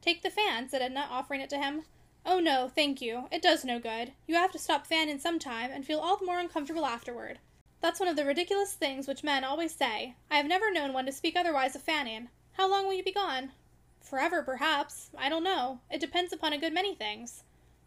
Take 0.00 0.22
the 0.22 0.30
fan, 0.30 0.68
said 0.68 0.82
Edna, 0.82 1.06
offering 1.10 1.40
it 1.40 1.50
to 1.50 1.58
him. 1.58 1.84
Oh 2.26 2.40
no, 2.40 2.68
thank 2.68 3.00
you. 3.02 3.28
It 3.30 3.42
does 3.42 3.64
no 3.64 3.78
good. 3.78 4.12
You 4.26 4.34
have 4.36 4.52
to 4.52 4.58
stop 4.58 4.86
fanning 4.86 5.18
some 5.18 5.38
time, 5.38 5.70
and 5.70 5.84
feel 5.84 6.00
all 6.00 6.16
the 6.16 6.26
more 6.26 6.38
uncomfortable 6.38 6.86
afterward. 6.86 7.38
That's 7.84 8.00
one 8.00 8.08
of 8.08 8.16
the 8.16 8.24
ridiculous 8.24 8.72
things 8.72 9.06
which 9.06 9.22
men 9.22 9.44
always 9.44 9.74
say. 9.74 10.14
I 10.30 10.38
have 10.38 10.46
never 10.46 10.72
known 10.72 10.94
one 10.94 11.04
to 11.04 11.12
speak 11.12 11.36
otherwise 11.36 11.76
of 11.76 11.82
fanning. 11.82 12.30
How 12.54 12.66
long 12.66 12.86
will 12.86 12.94
you 12.94 13.04
be 13.04 13.12
gone? 13.12 13.52
Forever, 14.00 14.42
perhaps. 14.42 15.10
I 15.18 15.28
don't 15.28 15.44
know. 15.44 15.80
It 15.90 16.00
depends 16.00 16.32
upon 16.32 16.54
a 16.54 16.58
good 16.58 16.72
many 16.72 16.94
things. 16.94 17.42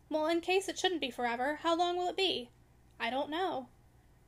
Well, 0.07 0.27
in 0.27 0.41
case 0.41 0.69
it 0.69 0.77
shouldn't 0.77 1.01
be 1.01 1.09
forever, 1.09 1.61
how 1.63 1.75
long 1.75 1.97
will 1.97 2.09
it 2.09 2.15
be? 2.15 2.51
I 2.99 3.09
don't 3.09 3.31
know. 3.31 3.69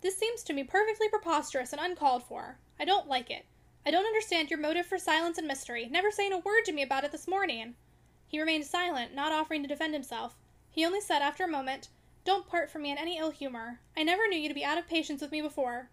This 0.01 0.17
seems 0.17 0.41
to 0.45 0.53
me 0.53 0.63
perfectly 0.63 1.07
preposterous 1.07 1.71
and 1.71 1.79
uncalled 1.79 2.23
for. 2.23 2.57
I 2.79 2.85
don't 2.85 3.07
like 3.07 3.29
it. 3.29 3.45
I 3.85 3.91
don't 3.91 4.07
understand 4.07 4.49
your 4.49 4.57
motive 4.57 4.87
for 4.87 4.97
silence 4.97 5.37
and 5.37 5.47
mystery, 5.47 5.87
never 5.87 6.09
saying 6.09 6.33
a 6.33 6.39
word 6.39 6.65
to 6.65 6.71
me 6.71 6.81
about 6.81 7.03
it 7.03 7.11
this 7.11 7.27
morning. 7.27 7.75
He 8.27 8.39
remained 8.39 8.65
silent, 8.65 9.13
not 9.13 9.31
offering 9.31 9.61
to 9.61 9.69
defend 9.69 9.93
himself. 9.93 10.35
He 10.71 10.83
only 10.83 10.99
said 10.99 11.21
after 11.21 11.43
a 11.43 11.47
moment, 11.47 11.89
don't 12.29 12.47
part 12.47 12.69
from 12.69 12.83
me 12.83 12.91
in 12.91 12.97
any 12.99 13.17
ill 13.17 13.31
humor. 13.31 13.79
I 13.97 14.03
never 14.03 14.27
knew 14.27 14.37
you 14.37 14.49
to 14.49 14.53
be 14.53 14.63
out 14.63 14.77
of 14.77 14.87
patience 14.87 15.19
with 15.19 15.31
me 15.31 15.41
before. 15.41 15.89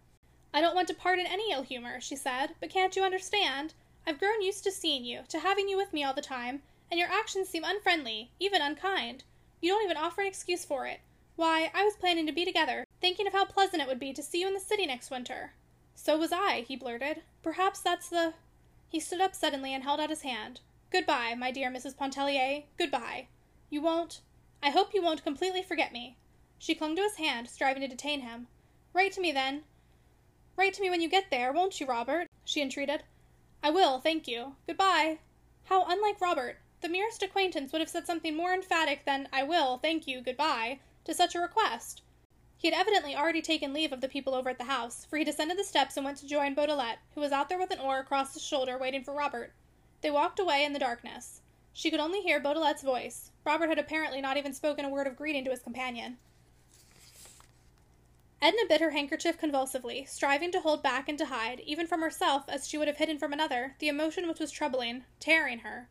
I 0.52 0.60
don't 0.60 0.74
want 0.74 0.86
to 0.88 0.94
part 0.94 1.18
in 1.18 1.26
any 1.26 1.50
ill 1.50 1.62
humor, 1.62 1.98
she 1.98 2.14
said, 2.14 2.48
but 2.60 2.68
can't 2.68 2.94
you 2.94 3.02
understand? 3.02 3.72
I've 4.06 4.20
grown 4.20 4.42
used 4.42 4.62
to 4.64 4.70
seeing 4.70 5.06
you, 5.06 5.20
to 5.30 5.38
having 5.38 5.66
you 5.66 5.78
with 5.78 5.94
me 5.94 6.04
all 6.04 6.12
the 6.12 6.20
time, 6.20 6.60
and 6.90 7.00
your 7.00 7.08
actions 7.08 7.48
seem 7.48 7.64
unfriendly, 7.64 8.32
even 8.38 8.60
unkind. 8.60 9.24
You 9.62 9.70
don't 9.70 9.82
even 9.82 9.96
offer 9.96 10.20
an 10.20 10.26
excuse 10.26 10.62
for 10.62 10.84
it. 10.84 11.00
Why, 11.36 11.70
I 11.74 11.84
was 11.84 11.96
planning 11.96 12.26
to 12.26 12.32
be 12.32 12.44
together, 12.44 12.84
thinking 13.00 13.26
of 13.26 13.32
how 13.32 13.46
pleasant 13.46 13.80
it 13.80 13.88
would 13.88 13.98
be 13.98 14.12
to 14.12 14.22
see 14.22 14.42
you 14.42 14.46
in 14.46 14.52
the 14.52 14.60
city 14.60 14.84
next 14.84 15.10
winter. 15.10 15.54
So 15.94 16.18
was 16.18 16.32
I, 16.32 16.66
he 16.68 16.76
blurted. 16.76 17.22
Perhaps 17.42 17.80
that's 17.80 18.10
the. 18.10 18.34
He 18.90 19.00
stood 19.00 19.22
up 19.22 19.34
suddenly 19.34 19.72
and 19.72 19.84
held 19.84 20.00
out 20.00 20.10
his 20.10 20.20
hand. 20.20 20.60
Goodbye, 20.92 21.34
my 21.34 21.50
dear 21.50 21.70
Mrs. 21.70 21.96
Pontellier. 21.96 22.64
Goodbye. 22.76 23.28
You 23.70 23.80
won't. 23.80 24.20
I 24.62 24.68
hope 24.68 24.92
you 24.92 25.02
won't 25.02 25.24
completely 25.24 25.62
forget 25.62 25.94
me. 25.94 26.18
She 26.58 26.74
clung 26.74 26.96
to 26.96 27.02
his 27.02 27.16
hand, 27.16 27.50
striving 27.50 27.82
to 27.82 27.88
detain 27.88 28.22
him. 28.22 28.48
Write 28.92 29.12
to 29.12 29.20
me 29.20 29.30
then. 29.30 29.64
Write 30.56 30.72
to 30.74 30.82
me 30.82 30.88
when 30.88 31.02
you 31.02 31.08
get 31.08 31.30
there, 31.30 31.52
won't 31.52 31.78
you, 31.80 31.86
Robert? 31.86 32.28
she 32.44 32.62
entreated. 32.62 33.04
I 33.62 33.70
will, 33.70 34.00
thank 34.00 34.26
you. 34.26 34.56
Goodbye. 34.66 35.18
How 35.64 35.84
unlike 35.84 36.20
Robert. 36.20 36.58
The 36.80 36.88
merest 36.88 37.22
acquaintance 37.22 37.72
would 37.72 37.80
have 37.80 37.90
said 37.90 38.06
something 38.06 38.34
more 38.34 38.54
emphatic 38.54 39.04
than 39.04 39.28
I 39.32 39.42
will, 39.42 39.78
thank 39.78 40.06
you, 40.06 40.20
goodbye, 40.20 40.80
to 41.04 41.12
such 41.12 41.34
a 41.34 41.40
request. 41.40 42.02
He 42.58 42.68
had 42.68 42.78
evidently 42.78 43.14
already 43.14 43.42
taken 43.42 43.74
leave 43.74 43.92
of 43.92 44.00
the 44.00 44.08
people 44.08 44.34
over 44.34 44.48
at 44.48 44.56
the 44.56 44.64
house, 44.64 45.04
for 45.04 45.18
he 45.18 45.24
descended 45.24 45.58
the 45.58 45.64
steps 45.64 45.96
and 45.96 46.06
went 46.06 46.16
to 46.18 46.26
join 46.26 46.54
Beaudelet, 46.54 46.98
who 47.14 47.20
was 47.20 47.32
out 47.32 47.48
there 47.48 47.58
with 47.58 47.70
an 47.70 47.80
oar 47.80 47.98
across 47.98 48.32
his 48.32 48.42
shoulder 48.42 48.78
waiting 48.78 49.04
for 49.04 49.12
Robert. 49.12 49.52
They 50.00 50.10
walked 50.10 50.38
away 50.38 50.64
in 50.64 50.72
the 50.72 50.78
darkness. 50.78 51.42
She 51.72 51.90
could 51.90 52.00
only 52.00 52.22
hear 52.22 52.40
Beaudelet's 52.40 52.82
voice. 52.82 53.30
Robert 53.44 53.68
had 53.68 53.78
apparently 53.78 54.22
not 54.22 54.38
even 54.38 54.54
spoken 54.54 54.84
a 54.84 54.88
word 54.88 55.06
of 55.06 55.16
greeting 55.16 55.44
to 55.44 55.50
his 55.50 55.60
companion. 55.60 56.16
Edna 58.42 58.62
bit 58.68 58.82
her 58.82 58.90
handkerchief 58.90 59.38
convulsively, 59.38 60.04
striving 60.04 60.52
to 60.52 60.60
hold 60.60 60.82
back 60.82 61.08
and 61.08 61.16
to 61.18 61.26
hide, 61.26 61.60
even 61.60 61.86
from 61.86 62.02
herself 62.02 62.44
as 62.48 62.68
she 62.68 62.76
would 62.76 62.86
have 62.86 62.98
hidden 62.98 63.18
from 63.18 63.32
another, 63.32 63.76
the 63.78 63.88
emotion 63.88 64.28
which 64.28 64.40
was 64.40 64.50
troubling, 64.50 65.04
tearing 65.18 65.60
her. 65.60 65.88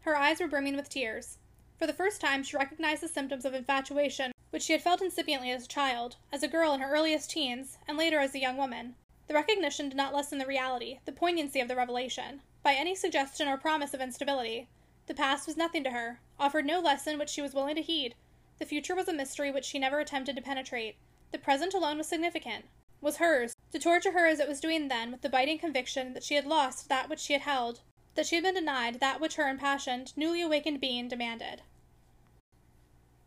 Her 0.00 0.16
eyes 0.16 0.40
were 0.40 0.48
brimming 0.48 0.74
with 0.74 0.88
tears. 0.88 1.38
For 1.78 1.86
the 1.86 1.92
first 1.92 2.20
time 2.20 2.42
she 2.42 2.56
recognized 2.56 3.02
the 3.02 3.08
symptoms 3.08 3.44
of 3.44 3.54
infatuation 3.54 4.32
which 4.50 4.64
she 4.64 4.72
had 4.72 4.82
felt 4.82 5.00
incipiently 5.00 5.50
as 5.50 5.64
a 5.64 5.68
child, 5.68 6.16
as 6.30 6.42
a 6.42 6.48
girl 6.48 6.74
in 6.74 6.80
her 6.80 6.90
earliest 6.90 7.30
teens, 7.30 7.78
and 7.88 7.96
later 7.96 8.18
as 8.18 8.34
a 8.34 8.40
young 8.40 8.56
woman. 8.56 8.96
The 9.28 9.34
recognition 9.34 9.88
did 9.88 9.96
not 9.96 10.12
lessen 10.12 10.38
the 10.38 10.46
reality, 10.46 10.98
the 11.04 11.12
poignancy 11.12 11.60
of 11.60 11.68
the 11.68 11.76
revelation, 11.76 12.42
by 12.62 12.74
any 12.74 12.94
suggestion 12.94 13.48
or 13.48 13.56
promise 13.56 13.94
of 13.94 14.00
instability. 14.00 14.68
The 15.06 15.14
past 15.14 15.46
was 15.46 15.56
nothing 15.56 15.84
to 15.84 15.90
her, 15.90 16.20
offered 16.38 16.66
no 16.66 16.80
lesson 16.80 17.18
which 17.18 17.30
she 17.30 17.40
was 17.40 17.54
willing 17.54 17.76
to 17.76 17.82
heed. 17.82 18.14
The 18.58 18.66
future 18.66 18.94
was 18.94 19.08
a 19.08 19.12
mystery 19.12 19.50
which 19.50 19.64
she 19.64 19.78
never 19.78 20.00
attempted 20.00 20.36
to 20.36 20.42
penetrate. 20.42 20.96
The 21.32 21.38
present 21.38 21.72
alone 21.72 21.96
was 21.96 22.08
significant, 22.08 22.66
was 23.00 23.16
hers, 23.16 23.56
to 23.72 23.78
torture 23.78 24.12
her 24.12 24.26
as 24.26 24.38
it 24.38 24.48
was 24.48 24.60
doing 24.60 24.88
then 24.88 25.10
with 25.10 25.22
the 25.22 25.30
biting 25.30 25.58
conviction 25.58 26.12
that 26.12 26.22
she 26.22 26.34
had 26.34 26.44
lost 26.46 26.90
that 26.90 27.08
which 27.08 27.20
she 27.20 27.32
had 27.32 27.42
held, 27.42 27.80
that 28.14 28.26
she 28.26 28.34
had 28.34 28.44
been 28.44 28.54
denied 28.54 29.00
that 29.00 29.18
which 29.18 29.36
her 29.36 29.48
impassioned, 29.48 30.12
newly 30.14 30.42
awakened 30.42 30.78
being 30.78 31.08
demanded. 31.08 31.62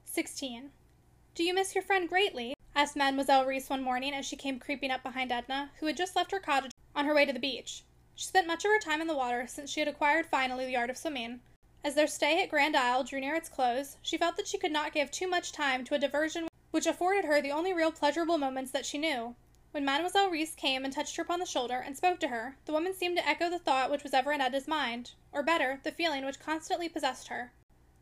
16. 0.05 0.71
Do 1.33 1.43
you 1.43 1.53
miss 1.55 1.73
your 1.73 1.81
friend 1.81 2.07
greatly? 2.07 2.53
asked 2.75 2.95
Mademoiselle 2.95 3.43
Reisz 3.43 3.71
one 3.71 3.81
morning 3.81 4.13
as 4.13 4.25
she 4.25 4.35
came 4.35 4.59
creeping 4.59 4.91
up 4.91 5.01
behind 5.01 5.31
Edna, 5.31 5.71
who 5.79 5.87
had 5.87 5.97
just 5.97 6.15
left 6.15 6.31
her 6.31 6.39
cottage 6.39 6.73
on 6.95 7.05
her 7.05 7.15
way 7.15 7.25
to 7.25 7.33
the 7.33 7.39
beach. 7.39 7.83
She 8.13 8.27
spent 8.27 8.45
much 8.45 8.63
of 8.63 8.71
her 8.71 8.79
time 8.79 9.01
in 9.01 9.07
the 9.07 9.15
water 9.15 9.47
since 9.47 9.71
she 9.71 9.79
had 9.79 9.89
acquired 9.89 10.27
finally 10.27 10.67
the 10.67 10.77
art 10.77 10.91
of 10.91 10.97
swimming. 10.97 11.41
As 11.83 11.95
their 11.95 12.07
stay 12.07 12.41
at 12.43 12.49
Grand 12.49 12.75
Isle 12.75 13.03
drew 13.03 13.19
near 13.19 13.35
its 13.35 13.49
close, 13.49 13.97
she 14.03 14.17
felt 14.17 14.37
that 14.37 14.47
she 14.47 14.59
could 14.59 14.71
not 14.71 14.93
give 14.93 15.09
too 15.09 15.27
much 15.27 15.51
time 15.51 15.83
to 15.85 15.95
a 15.95 15.99
diversion 15.99 16.47
which 16.75 16.85
afforded 16.85 17.23
her 17.23 17.41
the 17.41 17.53
only 17.53 17.71
real 17.71 17.89
pleasurable 17.89 18.37
moments 18.37 18.71
that 18.71 18.85
she 18.85 18.97
knew. 18.97 19.33
When 19.71 19.85
Mademoiselle 19.85 20.29
Reisz 20.29 20.53
came 20.57 20.83
and 20.83 20.93
touched 20.93 21.15
her 21.15 21.23
upon 21.23 21.39
the 21.39 21.45
shoulder 21.45 21.75
and 21.75 21.95
spoke 21.95 22.19
to 22.19 22.27
her, 22.27 22.57
the 22.65 22.73
woman 22.73 22.93
seemed 22.93 23.15
to 23.15 23.25
echo 23.25 23.49
the 23.49 23.59
thought 23.59 23.89
which 23.89 24.03
was 24.03 24.13
ever 24.13 24.33
in 24.33 24.41
Edna's 24.41 24.67
mind, 24.67 25.11
or 25.31 25.41
better, 25.41 25.79
the 25.83 25.93
feeling 25.93 26.25
which 26.25 26.37
constantly 26.37 26.89
possessed 26.89 27.29
her. 27.29 27.53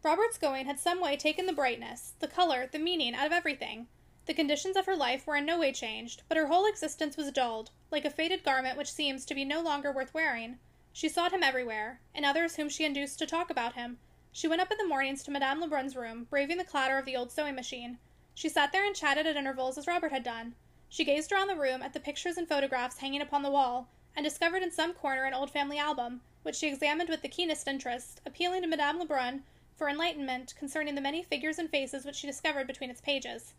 Robert's 0.01 0.39
going 0.39 0.65
had 0.65 0.79
some 0.79 0.99
way 0.99 1.15
taken 1.15 1.45
the 1.45 1.53
brightness, 1.53 2.13
the 2.17 2.27
color, 2.27 2.65
the 2.65 2.79
meaning 2.79 3.13
out 3.13 3.27
of 3.27 3.31
everything. 3.31 3.89
The 4.25 4.33
conditions 4.33 4.75
of 4.75 4.87
her 4.87 4.95
life 4.95 5.27
were 5.27 5.35
in 5.35 5.45
no 5.45 5.59
way 5.59 5.71
changed, 5.71 6.23
but 6.27 6.37
her 6.37 6.47
whole 6.47 6.65
existence 6.65 7.15
was 7.15 7.31
dulled, 7.31 7.69
like 7.91 8.05
a 8.05 8.09
faded 8.09 8.43
garment 8.43 8.75
which 8.75 8.91
seems 8.91 9.23
to 9.25 9.35
be 9.35 9.45
no 9.45 9.61
longer 9.61 9.91
worth 9.91 10.15
wearing. 10.15 10.57
She 10.91 11.09
sought 11.09 11.31
him 11.31 11.43
everywhere, 11.43 11.99
and 12.15 12.25
others 12.25 12.55
whom 12.55 12.69
she 12.69 12.85
induced 12.85 13.19
to 13.19 13.27
talk 13.27 13.51
about 13.51 13.73
him. 13.75 13.99
She 14.31 14.47
went 14.47 14.63
up 14.63 14.71
in 14.71 14.79
the 14.79 14.87
mornings 14.87 15.21
to 15.25 15.31
Madame 15.31 15.61
Lebrun's 15.61 15.95
room, 15.95 16.25
braving 16.27 16.57
the 16.57 16.63
clatter 16.63 16.97
of 16.97 17.05
the 17.05 17.15
old 17.15 17.31
sewing 17.31 17.53
machine. 17.53 17.99
She 18.35 18.49
sat 18.49 18.71
there 18.71 18.85
and 18.85 18.95
chatted 18.95 19.27
at 19.27 19.35
intervals 19.35 19.77
as 19.77 19.87
Robert 19.87 20.11
had 20.11 20.23
done. 20.23 20.55
She 20.89 21.05
gazed 21.05 21.31
around 21.31 21.47
the 21.47 21.55
room 21.55 21.81
at 21.81 21.93
the 21.93 21.99
pictures 21.99 22.37
and 22.37 22.47
photographs 22.47 22.97
hanging 22.97 23.21
upon 23.21 23.43
the 23.43 23.51
wall, 23.51 23.89
and 24.15 24.23
discovered 24.23 24.63
in 24.63 24.71
some 24.71 24.93
corner 24.93 25.23
an 25.23 25.33
old 25.33 25.51
family 25.51 25.77
album, 25.77 26.21
which 26.43 26.55
she 26.55 26.67
examined 26.67 27.09
with 27.09 27.21
the 27.21 27.29
keenest 27.29 27.67
interest, 27.67 28.21
appealing 28.25 28.61
to 28.61 28.67
Madame 28.67 28.99
Lebrun 28.99 29.43
for 29.75 29.89
enlightenment 29.89 30.55
concerning 30.55 30.95
the 30.95 31.01
many 31.01 31.23
figures 31.23 31.57
and 31.57 31.69
faces 31.69 32.05
which 32.05 32.15
she 32.15 32.27
discovered 32.27 32.67
between 32.67 32.89
its 32.89 33.01
pages. 33.01 33.53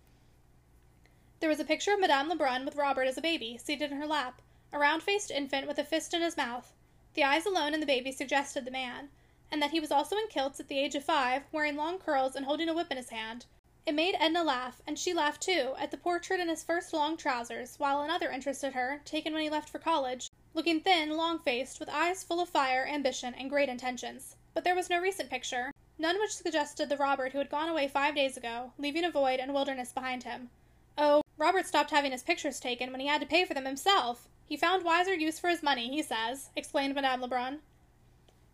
There 1.41 1.49
was 1.49 1.61
a 1.61 1.65
picture 1.65 1.93
of 1.93 2.01
Madame 2.01 2.29
Lebrun 2.29 2.65
with 2.65 2.77
Robert 2.77 3.09
as 3.09 3.19
a 3.19 3.21
baby, 3.21 3.59
seated 3.59 3.91
in 3.91 3.99
her 3.99 4.07
lap, 4.07 4.41
a 4.73 4.79
round 4.79 5.03
faced 5.03 5.31
infant 5.31 5.67
with 5.67 5.79
a 5.79 5.85
fist 5.85 6.15
in 6.15 6.23
his 6.23 6.37
mouth. 6.37 6.73
The 7.15 7.25
eyes 7.25 7.47
alone 7.47 7.75
in 7.75 7.81
the 7.81 7.87
baby 7.87 8.13
suggested 8.13 8.65
the 8.65 8.71
man, 8.71 9.11
and 9.51 9.61
that 9.63 9.71
he 9.71 9.81
was 9.81 9.93
also 9.93 10.17
in 10.17 10.27
kilts 10.29 10.59
at 10.59 10.69
the 10.69 10.79
age 10.79 10.95
of 10.95 11.05
five, 11.05 11.45
wearing 11.53 11.77
long 11.77 11.99
curls 11.99 12.35
and 12.35 12.45
holding 12.45 12.69
a 12.69 12.75
whip 12.75 12.91
in 12.91 12.97
his 12.97 13.11
hand. 13.11 13.47
It 13.87 13.95
made 13.95 14.17
Edna 14.19 14.43
laugh, 14.43 14.81
and 14.87 14.99
she 14.99 15.13
laughed 15.13 15.43
too, 15.43 15.75
at 15.79 15.91
the 15.91 15.99
portrait 15.99 16.41
in 16.41 16.49
his 16.49 16.65
first 16.65 16.95
long 16.95 17.19
trousers, 17.19 17.79
while 17.79 18.01
another 18.01 18.31
interested 18.31 18.73
her, 18.73 19.03
taken 19.05 19.35
when 19.35 19.43
he 19.43 19.51
left 19.51 19.69
for 19.69 19.79
college, 19.79 20.31
looking 20.55 20.81
thin, 20.81 21.19
long 21.19 21.39
faced, 21.39 21.81
with 21.81 21.91
eyes 21.91 22.25
full 22.25 22.41
of 22.41 22.49
fire, 22.49 22.87
ambition, 22.87 23.35
and 23.35 23.51
great 23.51 23.69
intentions. 23.69 24.37
But 24.55 24.65
there 24.65 24.75
was 24.75 24.89
no 24.89 25.01
recent 25.01 25.29
picture, 25.29 25.71
none 25.99 26.19
which 26.19 26.35
suggested 26.35 26.89
the 26.89 26.97
Robert 26.97 27.33
who 27.33 27.39
had 27.39 27.51
gone 27.51 27.69
away 27.69 27.87
five 27.87 28.15
days 28.15 28.39
ago, 28.39 28.73
leaving 28.79 29.05
a 29.05 29.11
void 29.11 29.39
and 29.39 29.53
wilderness 29.53 29.93
behind 29.93 30.23
him. 30.23 30.49
Oh, 30.97 31.21
Robert 31.37 31.67
stopped 31.67 31.91
having 31.91 32.13
his 32.13 32.23
pictures 32.23 32.61
taken 32.61 32.91
when 32.91 33.01
he 33.01 33.07
had 33.07 33.21
to 33.21 33.27
pay 33.27 33.45
for 33.45 33.53
them 33.53 33.67
himself. 33.67 34.29
He 34.47 34.57
found 34.57 34.83
wiser 34.83 35.13
use 35.13 35.39
for 35.39 35.51
his 35.51 35.63
money, 35.63 35.91
he 35.91 36.01
says, 36.01 36.49
explained 36.57 36.95
Madame 36.95 37.21
Lebrun. 37.21 37.59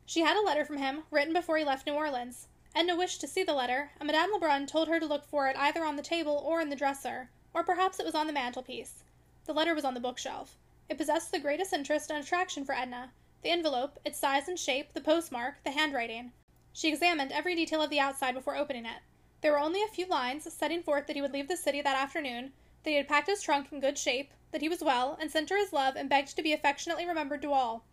She 0.06 0.22
had 0.22 0.36
a 0.36 0.44
letter 0.44 0.64
from 0.64 0.78
him, 0.78 1.04
written 1.12 1.32
before 1.32 1.56
he 1.56 1.64
left 1.64 1.86
New 1.86 1.92
Orleans. 1.92 2.48
Edna 2.72 2.94
wished 2.94 3.20
to 3.20 3.26
see 3.26 3.42
the 3.42 3.52
letter, 3.52 3.90
and 3.98 4.06
Madame 4.06 4.30
Lebrun 4.32 4.66
told 4.66 4.86
her 4.86 5.00
to 5.00 5.06
look 5.06 5.24
for 5.24 5.48
it 5.48 5.56
either 5.56 5.84
on 5.84 5.96
the 5.96 6.02
table 6.02 6.40
or 6.46 6.60
in 6.60 6.68
the 6.68 6.76
dresser, 6.76 7.30
or 7.52 7.64
perhaps 7.64 7.98
it 7.98 8.06
was 8.06 8.14
on 8.14 8.28
the 8.28 8.32
mantelpiece. 8.32 9.02
The 9.46 9.52
letter 9.52 9.74
was 9.74 9.84
on 9.84 9.94
the 9.94 10.00
bookshelf. 10.00 10.56
It 10.88 10.96
possessed 10.96 11.32
the 11.32 11.40
greatest 11.40 11.72
interest 11.72 12.10
and 12.10 12.22
attraction 12.22 12.64
for 12.64 12.74
Edna 12.74 13.12
the 13.42 13.50
envelope, 13.50 13.98
its 14.04 14.18
size 14.18 14.46
and 14.46 14.58
shape, 14.58 14.92
the 14.92 15.00
postmark, 15.00 15.64
the 15.64 15.72
handwriting. 15.72 16.32
She 16.72 16.88
examined 16.88 17.32
every 17.32 17.56
detail 17.56 17.82
of 17.82 17.90
the 17.90 17.98
outside 17.98 18.34
before 18.34 18.54
opening 18.54 18.86
it. 18.86 19.02
There 19.40 19.50
were 19.50 19.58
only 19.58 19.82
a 19.82 19.88
few 19.88 20.06
lines 20.06 20.52
setting 20.52 20.82
forth 20.82 21.06
that 21.06 21.16
he 21.16 21.22
would 21.22 21.32
leave 21.32 21.48
the 21.48 21.56
city 21.56 21.80
that 21.82 21.96
afternoon, 21.96 22.52
that 22.84 22.90
he 22.90 22.96
had 22.96 23.08
packed 23.08 23.26
his 23.26 23.42
trunk 23.42 23.72
in 23.72 23.80
good 23.80 23.98
shape, 23.98 24.30
that 24.52 24.60
he 24.60 24.68
was 24.68 24.82
well, 24.82 25.16
and 25.20 25.30
sent 25.30 25.50
her 25.50 25.56
his 25.56 25.72
love 25.72 25.96
and 25.96 26.08
begged 26.08 26.36
to 26.36 26.42
be 26.42 26.52
affectionately 26.52 27.06
remembered 27.06 27.42
to 27.42 27.52
all. 27.52 27.84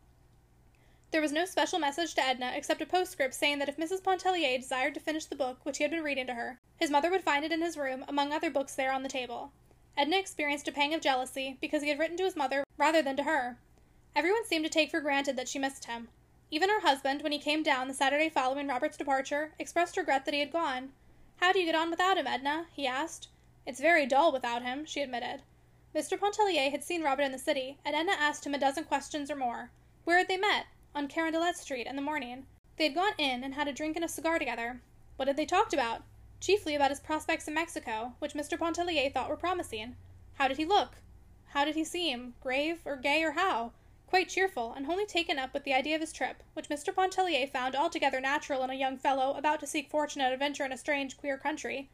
There 1.11 1.21
was 1.21 1.31
no 1.31 1.45
special 1.45 1.79
message 1.79 2.15
to 2.15 2.23
Edna 2.23 2.51
except 2.53 2.81
a 2.81 2.85
postscript 2.85 3.33
saying 3.33 3.59
that 3.59 3.69
if 3.69 3.77
Mrs. 3.77 4.03
Pontellier 4.03 4.57
desired 4.57 4.93
to 4.93 4.99
finish 4.99 5.23
the 5.23 5.37
book 5.37 5.59
which 5.63 5.77
he 5.77 5.83
had 5.85 5.91
been 5.91 6.03
reading 6.03 6.27
to 6.27 6.33
her, 6.33 6.59
his 6.75 6.91
mother 6.91 7.09
would 7.09 7.23
find 7.23 7.45
it 7.45 7.51
in 7.53 7.61
his 7.61 7.77
room 7.77 8.03
among 8.09 8.33
other 8.33 8.49
books 8.49 8.75
there 8.75 8.91
on 8.91 9.03
the 9.03 9.09
table. 9.09 9.53
Edna 9.95 10.17
experienced 10.17 10.67
a 10.67 10.71
pang 10.71 10.93
of 10.93 10.99
jealousy 10.99 11.57
because 11.61 11.81
he 11.81 11.87
had 11.89 11.97
written 11.97 12.17
to 12.17 12.25
his 12.25 12.35
mother 12.35 12.65
rather 12.77 13.01
than 13.01 13.15
to 13.15 13.23
her. 13.23 13.57
Everyone 14.17 14.45
seemed 14.45 14.65
to 14.65 14.69
take 14.69 14.91
for 14.91 14.99
granted 14.99 15.37
that 15.37 15.47
she 15.47 15.57
missed 15.57 15.85
him. 15.85 16.09
Even 16.51 16.69
her 16.69 16.81
husband, 16.81 17.21
when 17.21 17.31
he 17.31 17.39
came 17.39 17.63
down 17.63 17.87
the 17.87 17.93
Saturday 17.93 18.29
following 18.29 18.67
Robert's 18.67 18.97
departure, 18.97 19.53
expressed 19.57 19.95
regret 19.95 20.25
that 20.25 20.33
he 20.33 20.41
had 20.41 20.51
gone. 20.51 20.91
How 21.37 21.53
do 21.53 21.59
you 21.59 21.65
get 21.65 21.75
on 21.75 21.89
without 21.89 22.17
him, 22.17 22.27
Edna? 22.27 22.67
he 22.73 22.85
asked. 22.85 23.29
It's 23.65 23.79
very 23.79 24.05
dull 24.05 24.33
without 24.33 24.61
him, 24.61 24.85
she 24.85 25.01
admitted. 25.01 25.43
Mr. 25.95 26.19
Pontellier 26.19 26.69
had 26.69 26.83
seen 26.83 27.01
Robert 27.01 27.23
in 27.23 27.31
the 27.31 27.39
city, 27.39 27.77
and 27.85 27.95
Edna 27.95 28.11
asked 28.11 28.45
him 28.45 28.53
a 28.53 28.59
dozen 28.59 28.83
questions 28.83 29.31
or 29.31 29.35
more. 29.35 29.71
Where 30.03 30.17
had 30.17 30.27
they 30.27 30.37
met? 30.37 30.65
On 30.95 31.07
Carondelet 31.07 31.55
Street 31.55 31.87
in 31.87 31.95
the 31.95 32.01
morning. 32.01 32.45
They 32.77 32.85
had 32.85 32.95
gone 32.95 33.13
in 33.17 33.43
and 33.43 33.55
had 33.55 33.67
a 33.67 33.73
drink 33.73 33.95
and 33.95 34.05
a 34.05 34.07
cigar 34.07 34.39
together. 34.39 34.81
What 35.15 35.27
had 35.27 35.37
they 35.37 35.45
talked 35.45 35.73
about? 35.73 36.03
Chiefly 36.39 36.75
about 36.75 36.91
his 36.91 36.99
prospects 36.99 37.47
in 37.47 37.53
Mexico, 37.53 38.13
which 38.19 38.33
Mr. 38.33 38.57
Pontellier 38.57 39.09
thought 39.09 39.29
were 39.29 39.35
promising. 39.35 39.95
How 40.35 40.47
did 40.47 40.57
he 40.57 40.65
look? 40.65 40.97
How 41.47 41.65
did 41.65 41.75
he 41.75 41.83
seem? 41.83 42.35
Grave, 42.41 42.81
or 42.85 42.95
gay, 42.95 43.23
or 43.23 43.31
how? 43.31 43.71
Quite 44.05 44.29
cheerful, 44.29 44.73
and 44.73 44.85
wholly 44.85 45.05
taken 45.05 45.39
up 45.39 45.53
with 45.53 45.63
the 45.63 45.73
idea 45.73 45.95
of 45.95 46.01
his 46.01 46.13
trip, 46.13 46.43
which 46.53 46.69
Mr. 46.69 46.93
Pontellier 46.93 47.47
found 47.47 47.75
altogether 47.75 48.21
natural 48.21 48.63
in 48.63 48.69
a 48.69 48.75
young 48.75 48.97
fellow 48.97 49.33
about 49.33 49.59
to 49.61 49.67
seek 49.67 49.89
fortune 49.89 50.21
and 50.21 50.31
adventure 50.31 50.63
in 50.63 50.71
a 50.71 50.77
strange, 50.77 51.17
queer 51.17 51.37
country. 51.37 51.89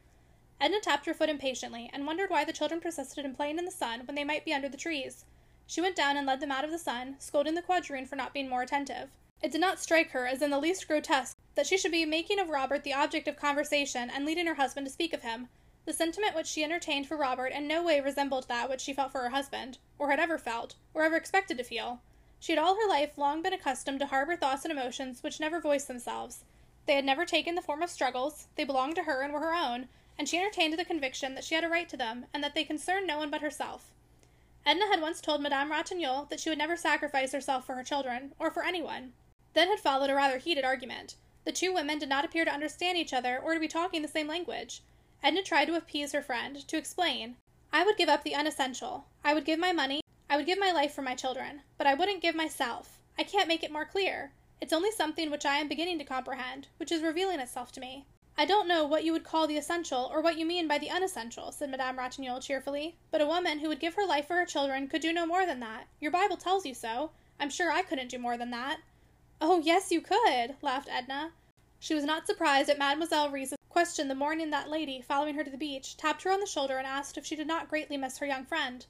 Edna 0.60 0.80
tapped 0.80 1.06
her 1.06 1.14
foot 1.14 1.28
impatiently, 1.28 1.90
and 1.92 2.06
wondered 2.06 2.30
why 2.30 2.44
the 2.44 2.52
children 2.52 2.80
persisted 2.80 3.24
in 3.24 3.34
playing 3.34 3.58
in 3.58 3.64
the 3.64 3.70
sun 3.70 4.06
when 4.06 4.14
they 4.14 4.24
might 4.24 4.44
be 4.44 4.54
under 4.54 4.68
the 4.68 4.76
trees. 4.76 5.24
She 5.66 5.80
went 5.80 5.96
down 5.96 6.16
and 6.16 6.26
led 6.26 6.40
them 6.40 6.52
out 6.52 6.64
of 6.64 6.70
the 6.70 6.78
sun, 6.78 7.16
scolding 7.18 7.54
the 7.54 7.62
quadroon 7.62 8.06
for 8.06 8.16
not 8.16 8.34
being 8.34 8.48
more 8.48 8.62
attentive. 8.62 9.10
It 9.42 9.50
did 9.50 9.60
not 9.60 9.78
strike 9.78 10.10
her 10.10 10.26
as 10.26 10.42
in 10.42 10.50
the 10.50 10.58
least 10.58 10.86
grotesque 10.86 11.36
that 11.54 11.66
she 11.66 11.78
should 11.78 11.90
be 11.90 12.04
making 12.04 12.38
of 12.38 12.50
Robert 12.50 12.84
the 12.84 12.92
object 12.92 13.28
of 13.28 13.36
conversation 13.36 14.10
and 14.10 14.26
leading 14.26 14.46
her 14.46 14.54
husband 14.54 14.86
to 14.86 14.92
speak 14.92 15.12
of 15.12 15.22
him. 15.22 15.48
The 15.86 15.92
sentiment 15.92 16.34
which 16.34 16.46
she 16.46 16.64
entertained 16.64 17.06
for 17.06 17.16
Robert 17.16 17.48
in 17.48 17.66
no 17.66 17.82
way 17.82 18.00
resembled 18.00 18.48
that 18.48 18.68
which 18.68 18.80
she 18.80 18.92
felt 18.92 19.12
for 19.12 19.22
her 19.22 19.30
husband, 19.30 19.78
or 19.98 20.10
had 20.10 20.20
ever 20.20 20.38
felt, 20.38 20.74
or 20.92 21.02
ever 21.02 21.16
expected 21.16 21.56
to 21.58 21.64
feel. 21.64 22.00
She 22.40 22.52
had 22.52 22.58
all 22.58 22.76
her 22.76 22.88
life 22.88 23.16
long 23.16 23.40
been 23.40 23.52
accustomed 23.52 24.00
to 24.00 24.06
harbor 24.06 24.36
thoughts 24.36 24.64
and 24.64 24.72
emotions 24.72 25.22
which 25.22 25.40
never 25.40 25.60
voiced 25.60 25.88
themselves. 25.88 26.44
They 26.86 26.94
had 26.94 27.04
never 27.04 27.24
taken 27.24 27.54
the 27.54 27.62
form 27.62 27.82
of 27.82 27.90
struggles, 27.90 28.48
they 28.56 28.64
belonged 28.64 28.96
to 28.96 29.04
her 29.04 29.22
and 29.22 29.32
were 29.32 29.40
her 29.40 29.54
own, 29.54 29.88
and 30.18 30.28
she 30.28 30.38
entertained 30.38 30.78
the 30.78 30.84
conviction 30.84 31.34
that 31.34 31.44
she 31.44 31.54
had 31.54 31.64
a 31.64 31.68
right 31.68 31.88
to 31.88 31.96
them, 31.96 32.26
and 32.34 32.44
that 32.44 32.54
they 32.54 32.64
concerned 32.64 33.06
no 33.06 33.18
one 33.18 33.30
but 33.30 33.40
herself. 33.40 33.90
Edna 34.66 34.86
had 34.86 35.02
once 35.02 35.20
told 35.20 35.42
Madame 35.42 35.70
Ratignolle 35.70 36.28
that 36.30 36.40
she 36.40 36.48
would 36.48 36.58
never 36.58 36.76
sacrifice 36.76 37.32
herself 37.32 37.66
for 37.66 37.74
her 37.74 37.84
children, 37.84 38.34
or 38.38 38.50
for 38.50 38.64
anyone. 38.64 39.12
Then 39.52 39.68
had 39.68 39.80
followed 39.80 40.08
a 40.08 40.14
rather 40.14 40.38
heated 40.38 40.64
argument. 40.64 41.16
The 41.44 41.52
two 41.52 41.74
women 41.74 41.98
did 41.98 42.08
not 42.08 42.24
appear 42.24 42.46
to 42.46 42.52
understand 42.52 42.96
each 42.96 43.12
other 43.12 43.38
or 43.38 43.52
to 43.52 43.60
be 43.60 43.68
talking 43.68 44.00
the 44.00 44.08
same 44.08 44.26
language. 44.26 44.82
Edna 45.22 45.42
tried 45.42 45.66
to 45.66 45.76
appease 45.76 46.12
her 46.12 46.22
friend, 46.22 46.66
to 46.66 46.78
explain. 46.78 47.36
I 47.72 47.84
would 47.84 47.98
give 47.98 48.08
up 48.08 48.24
the 48.24 48.34
unessential. 48.34 49.06
I 49.22 49.34
would 49.34 49.44
give 49.44 49.58
my 49.58 49.72
money. 49.72 50.00
I 50.30 50.36
would 50.36 50.46
give 50.46 50.58
my 50.58 50.72
life 50.72 50.94
for 50.94 51.02
my 51.02 51.14
children. 51.14 51.60
But 51.76 51.86
I 51.86 51.94
wouldn't 51.94 52.22
give 52.22 52.34
myself. 52.34 52.98
I 53.18 53.22
can't 53.22 53.48
make 53.48 53.62
it 53.62 53.72
more 53.72 53.84
clear. 53.84 54.32
It's 54.60 54.72
only 54.72 54.90
something 54.90 55.30
which 55.30 55.44
I 55.44 55.58
am 55.58 55.68
beginning 55.68 55.98
to 55.98 56.04
comprehend, 56.04 56.68
which 56.78 56.90
is 56.90 57.02
revealing 57.02 57.40
itself 57.40 57.70
to 57.72 57.80
me. 57.80 58.06
I 58.36 58.46
don't 58.46 58.66
know 58.66 58.84
what 58.84 59.04
you 59.04 59.12
would 59.12 59.22
call 59.22 59.46
the 59.46 59.56
essential, 59.56 60.10
or 60.12 60.20
what 60.20 60.36
you 60.36 60.44
mean 60.44 60.66
by 60.66 60.78
the 60.78 60.90
unessential, 60.90 61.52
said 61.52 61.70
Madame 61.70 61.96
Ratignolle 61.96 62.42
cheerfully, 62.42 62.96
but 63.12 63.20
a 63.20 63.26
woman 63.26 63.60
who 63.60 63.68
would 63.68 63.78
give 63.78 63.94
her 63.94 64.04
life 64.04 64.26
for 64.26 64.34
her 64.34 64.44
children 64.44 64.88
could 64.88 65.02
do 65.02 65.12
no 65.12 65.24
more 65.24 65.46
than 65.46 65.60
that. 65.60 65.86
Your 66.00 66.10
Bible 66.10 66.36
tells 66.36 66.66
you 66.66 66.74
so. 66.74 67.12
I'm 67.38 67.48
sure 67.48 67.70
I 67.70 67.82
couldn't 67.82 68.08
do 68.08 68.18
more 68.18 68.36
than 68.36 68.50
that. 68.50 68.80
Oh, 69.40 69.60
yes, 69.60 69.92
you 69.92 70.00
could, 70.00 70.56
laughed 70.62 70.88
Edna. 70.90 71.30
She 71.78 71.94
was 71.94 72.04
not 72.04 72.26
surprised 72.26 72.68
at 72.68 72.78
Mademoiselle 72.78 73.30
Reisz's 73.30 73.58
question 73.68 74.08
the 74.08 74.14
morning 74.16 74.50
that 74.50 74.68
lady, 74.68 75.00
following 75.00 75.36
her 75.36 75.44
to 75.44 75.50
the 75.50 75.56
beach, 75.56 75.96
tapped 75.96 76.24
her 76.24 76.30
on 76.32 76.40
the 76.40 76.46
shoulder 76.46 76.76
and 76.76 76.86
asked 76.86 77.16
if 77.16 77.26
she 77.26 77.36
did 77.36 77.46
not 77.46 77.68
greatly 77.68 77.96
miss 77.96 78.18
her 78.18 78.26
young 78.26 78.44
friend. 78.44 78.86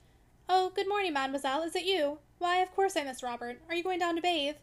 Oh, 0.48 0.70
good 0.74 0.88
morning, 0.88 1.12
mademoiselle. 1.12 1.62
Is 1.62 1.76
it 1.76 1.84
you? 1.84 2.18
Why, 2.38 2.58
of 2.58 2.74
course 2.74 2.96
I 2.96 3.04
miss 3.04 3.22
Robert. 3.22 3.60
Are 3.68 3.74
you 3.74 3.82
going 3.82 3.98
down 3.98 4.16
to 4.16 4.22
bathe? 4.22 4.56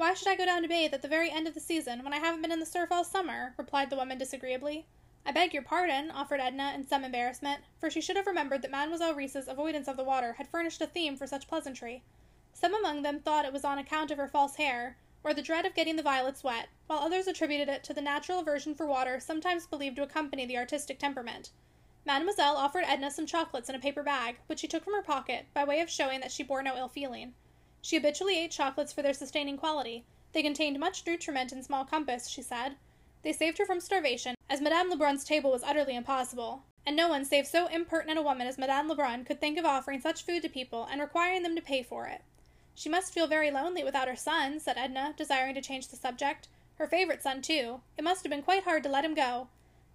Why 0.00 0.14
should 0.14 0.28
I 0.28 0.34
go 0.34 0.46
down 0.46 0.62
to 0.62 0.68
bathe 0.68 0.94
at 0.94 1.02
the 1.02 1.08
very 1.08 1.30
end 1.30 1.46
of 1.46 1.52
the 1.52 1.60
season 1.60 2.02
when 2.02 2.14
I 2.14 2.20
haven't 2.20 2.40
been 2.40 2.50
in 2.50 2.58
the 2.58 2.64
surf 2.64 2.90
all 2.90 3.04
summer? 3.04 3.52
replied 3.58 3.90
the 3.90 3.96
woman 3.96 4.16
disagreeably. 4.16 4.86
I 5.26 5.32
beg 5.32 5.52
your 5.52 5.62
pardon, 5.62 6.10
offered 6.10 6.40
Edna 6.40 6.72
in 6.74 6.86
some 6.86 7.04
embarrassment, 7.04 7.64
for 7.78 7.90
she 7.90 8.00
should 8.00 8.16
have 8.16 8.26
remembered 8.26 8.62
that 8.62 8.70
Mademoiselle 8.70 9.14
Reisz's 9.14 9.46
avoidance 9.46 9.88
of 9.88 9.98
the 9.98 10.02
water 10.02 10.32
had 10.32 10.48
furnished 10.48 10.80
a 10.80 10.86
theme 10.86 11.18
for 11.18 11.26
such 11.26 11.46
pleasantry. 11.46 12.02
Some 12.54 12.72
among 12.74 13.02
them 13.02 13.20
thought 13.20 13.44
it 13.44 13.52
was 13.52 13.62
on 13.62 13.78
account 13.78 14.10
of 14.10 14.16
her 14.16 14.26
false 14.26 14.56
hair, 14.56 14.96
or 15.22 15.34
the 15.34 15.42
dread 15.42 15.66
of 15.66 15.74
getting 15.74 15.96
the 15.96 16.02
violets 16.02 16.42
wet, 16.42 16.70
while 16.86 17.00
others 17.00 17.26
attributed 17.26 17.68
it 17.68 17.84
to 17.84 17.92
the 17.92 18.00
natural 18.00 18.38
aversion 18.38 18.74
for 18.74 18.86
water 18.86 19.20
sometimes 19.20 19.66
believed 19.66 19.96
to 19.96 20.02
accompany 20.02 20.46
the 20.46 20.56
artistic 20.56 20.98
temperament. 20.98 21.50
Mademoiselle 22.06 22.56
offered 22.56 22.84
Edna 22.86 23.10
some 23.10 23.26
chocolates 23.26 23.68
in 23.68 23.74
a 23.74 23.78
paper 23.78 24.02
bag, 24.02 24.38
which 24.46 24.60
she 24.60 24.66
took 24.66 24.82
from 24.82 24.94
her 24.94 25.02
pocket, 25.02 25.48
by 25.52 25.62
way 25.62 25.78
of 25.82 25.90
showing 25.90 26.20
that 26.20 26.32
she 26.32 26.42
bore 26.42 26.62
no 26.62 26.74
ill 26.74 26.88
feeling. 26.88 27.34
She 27.82 27.96
habitually 27.96 28.38
ate 28.38 28.50
chocolates 28.50 28.92
for 28.92 29.02
their 29.02 29.14
sustaining 29.14 29.56
quality. 29.56 30.04
They 30.32 30.42
contained 30.42 30.78
much 30.78 31.06
nutriment 31.06 31.52
in 31.52 31.62
small 31.62 31.84
compass, 31.84 32.28
she 32.28 32.42
said. 32.42 32.76
They 33.22 33.32
saved 33.32 33.58
her 33.58 33.66
from 33.66 33.80
starvation, 33.80 34.34
as 34.48 34.60
Madame 34.60 34.90
Lebrun's 34.90 35.24
table 35.24 35.50
was 35.50 35.62
utterly 35.62 35.96
impossible, 35.96 36.64
and 36.86 36.94
no 36.94 37.08
one 37.08 37.24
save 37.24 37.46
so 37.46 37.66
impertinent 37.66 38.18
a 38.18 38.22
woman 38.22 38.46
as 38.46 38.58
Madame 38.58 38.88
Lebrun 38.88 39.24
could 39.24 39.40
think 39.40 39.58
of 39.58 39.64
offering 39.64 40.00
such 40.00 40.24
food 40.24 40.42
to 40.42 40.48
people 40.48 40.86
and 40.90 41.00
requiring 41.00 41.42
them 41.42 41.56
to 41.56 41.62
pay 41.62 41.82
for 41.82 42.06
it. 42.06 42.22
She 42.74 42.88
must 42.88 43.12
feel 43.12 43.26
very 43.26 43.50
lonely 43.50 43.84
without 43.84 44.08
her 44.08 44.16
son, 44.16 44.60
said 44.60 44.78
Edna, 44.78 45.14
desiring 45.16 45.54
to 45.54 45.60
change 45.60 45.88
the 45.88 45.96
subject. 45.96 46.48
Her 46.76 46.86
favorite 46.86 47.22
son, 47.22 47.42
too. 47.42 47.80
It 47.98 48.04
must 48.04 48.22
have 48.24 48.30
been 48.30 48.42
quite 48.42 48.64
hard 48.64 48.82
to 48.84 48.88
let 48.88 49.04
him 49.04 49.14
go. 49.14 49.48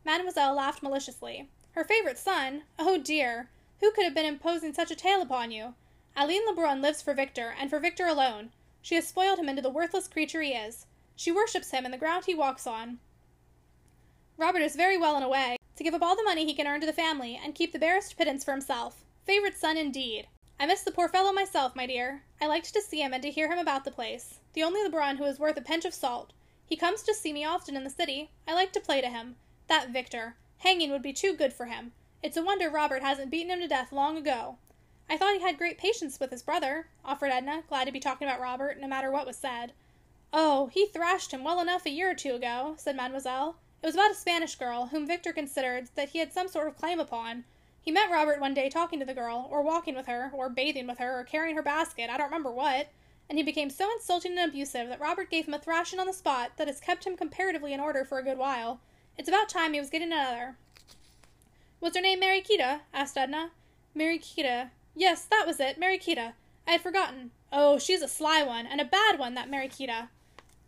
Mademoiselle 0.04 0.54
laughed 0.54 0.84
maliciously. 0.84 1.50
Her 1.72 1.84
favorite 1.84 2.18
son? 2.18 2.64
Oh 2.78 2.98
dear! 2.98 3.50
Who 3.80 3.92
could 3.92 4.06
have 4.06 4.14
been 4.14 4.26
imposing 4.26 4.74
such 4.74 4.92
a 4.92 4.96
tale 4.96 5.22
upon 5.22 5.52
you? 5.52 5.74
Aline 6.18 6.48
Lebrun 6.48 6.82
lives 6.82 7.02
for 7.02 7.14
Victor, 7.14 7.56
and 7.60 7.70
for 7.70 7.80
Victor 7.80 8.08
alone. 8.08 8.52
She 8.82 8.96
has 8.96 9.08
spoiled 9.08 9.38
him 9.38 9.50
into 9.50 9.62
the 9.62 9.70
worthless 9.70 10.08
creature 10.08 10.42
he 10.42 10.52
is. 10.52 10.86
She 11.16 11.32
worships 11.32 11.72
him 11.72 11.84
and 11.84 11.94
the 11.94 11.98
ground 11.98 12.26
he 12.26 12.34
walks 12.34 12.66
on. 12.66 13.00
Robert 14.38 14.62
is 14.62 14.76
very 14.76 14.98
well 14.98 15.18
in 15.18 15.24
a 15.24 15.30
way, 15.30 15.58
to 15.76 15.84
give 15.84 15.94
up 15.94 16.02
all 16.02 16.16
the 16.16 16.24
money 16.24 16.46
he 16.46 16.54
can 16.54 16.68
earn 16.68 16.80
to 16.80 16.86
the 16.86 16.94
family, 16.94 17.36
and 17.42 17.54
keep 17.54 17.74
the 17.74 17.80
barest 17.80 18.18
pittance 18.18 18.44
for 18.44 18.52
himself. 18.52 19.04
Favorite 19.26 19.58
son, 19.58 19.76
indeed! 19.76 20.28
I 20.58 20.66
miss 20.66 20.84
the 20.84 20.92
poor 20.92 21.10
fellow 21.10 21.34
myself, 21.34 21.76
my 21.76 21.86
dear. 21.86 22.24
I 22.40 22.48
liked 22.48 22.74
to 22.74 22.82
see 22.82 23.02
him 23.02 23.14
and 23.14 23.22
to 23.24 23.30
hear 23.30 23.52
him 23.52 23.60
about 23.60 23.84
the 23.84 23.92
place. 23.92 24.40
The 24.54 24.64
only 24.64 24.82
Lebrun 24.84 25.18
who 25.18 25.26
is 25.26 25.38
worth 25.38 25.58
a 25.58 25.62
pinch 25.62 25.84
of 25.84 25.94
salt. 25.94 26.32
He 26.66 26.78
comes 26.78 27.02
to 27.04 27.14
see 27.14 27.34
me 27.34 27.44
often 27.44 27.76
in 27.76 27.84
the 27.84 27.90
city. 27.90 28.32
I 28.48 28.54
like 28.54 28.72
to 28.74 28.80
play 28.80 29.02
to 29.02 29.10
him. 29.10 29.36
That 29.68 29.90
Victor. 29.90 30.38
Hanging 30.60 30.92
would 30.92 31.02
be 31.02 31.12
too 31.12 31.34
good 31.34 31.52
for 31.52 31.66
him. 31.66 31.92
It's 32.24 32.38
a 32.38 32.44
wonder 32.44 32.70
Robert 32.70 33.04
hasn't 33.04 33.32
beaten 33.32 33.52
him 33.52 33.60
to 33.60 33.68
death 33.68 33.92
long 33.92 34.16
ago. 34.16 34.58
I 35.10 35.18
thought 35.18 35.36
he 35.36 35.42
had 35.42 35.58
great 35.58 35.78
patience 35.78 36.20
with 36.20 36.32
his 36.32 36.42
brother, 36.42 36.88
offered 37.04 37.32
Edna, 37.32 37.64
glad 37.68 37.86
to 37.86 37.92
be 37.92 38.00
talking 38.00 38.28
about 38.28 38.42
Robert, 38.42 38.80
no 38.80 38.88
matter 38.88 39.12
what 39.12 39.28
was 39.28 39.38
said. 39.38 39.74
Oh, 40.34 40.68
he 40.68 40.88
thrashed 40.88 41.32
him 41.32 41.44
well 41.44 41.62
enough 41.62 41.86
a 41.86 41.92
year 41.92 42.12
or 42.12 42.16
two 42.16 42.34
ago, 42.34 42.76
said 42.78 42.96
Mademoiselle. 42.96 43.58
It 43.84 43.86
was 43.86 43.96
about 43.96 44.12
a 44.12 44.16
Spanish 44.16 44.56
girl, 44.56 44.88
whom 44.88 45.06
Victor 45.06 45.32
considered 45.32 45.90
that 45.96 46.10
he 46.10 46.20
had 46.20 46.34
some 46.34 46.48
sort 46.48 46.68
of 46.68 46.78
claim 46.78 47.00
upon. 47.00 47.46
He 47.82 47.92
met 47.92 48.10
Robert 48.10 48.40
one 48.42 48.56
day 48.56 48.68
talking 48.68 49.00
to 49.00 49.06
the 49.06 49.14
girl, 49.14 49.48
or 49.52 49.62
walking 49.62 49.96
with 49.96 50.08
her, 50.08 50.32
or 50.34 50.50
bathing 50.50 50.88
with 50.88 50.98
her, 50.98 51.20
or 51.20 51.24
carrying 51.24 51.56
her 51.56 51.62
basket, 51.62 52.10
I 52.10 52.18
don't 52.18 52.26
remember 52.26 52.52
what, 52.52 52.90
and 53.30 53.38
he 53.38 53.44
became 53.44 53.70
so 53.70 53.92
insulting 53.92 54.38
and 54.38 54.50
abusive 54.50 54.90
that 54.90 55.00
Robert 55.00 55.30
gave 55.30 55.48
him 55.48 55.54
a 55.54 55.60
thrashing 55.60 56.00
on 56.00 56.08
the 56.08 56.14
spot 56.14 56.54
that 56.58 56.68
has 56.68 56.80
kept 56.80 57.06
him 57.06 57.16
comparatively 57.16 57.74
in 57.74 57.80
order 57.80 58.04
for 58.04 58.18
a 58.18 58.24
good 58.24 58.38
while. 58.38 58.80
It's 59.18 59.30
about 59.30 59.50
time 59.50 59.74
he 59.74 59.80
was 59.80 59.90
getting 59.90 60.12
another. 60.12 60.56
Was 61.80 61.96
her 61.96 62.02
name 62.02 62.22
Mariquita? 62.22 62.82
asked 62.94 63.18
Edna. 63.18 63.52
Mariquita. 63.96 64.72
Yes, 64.96 65.26
that 65.26 65.46
was 65.46 65.60
it, 65.60 65.78
Mariquita. 65.78 66.34
I 66.66 66.72
had 66.72 66.82
forgotten. 66.82 67.32
Oh, 67.52 67.78
she's 67.78 68.02
a 68.02 68.08
sly 68.08 68.42
one, 68.44 68.66
and 68.66 68.80
a 68.80 68.86
bad 68.86 69.20
one, 69.20 69.34
that 69.36 69.52
Mariquita. 69.52 70.08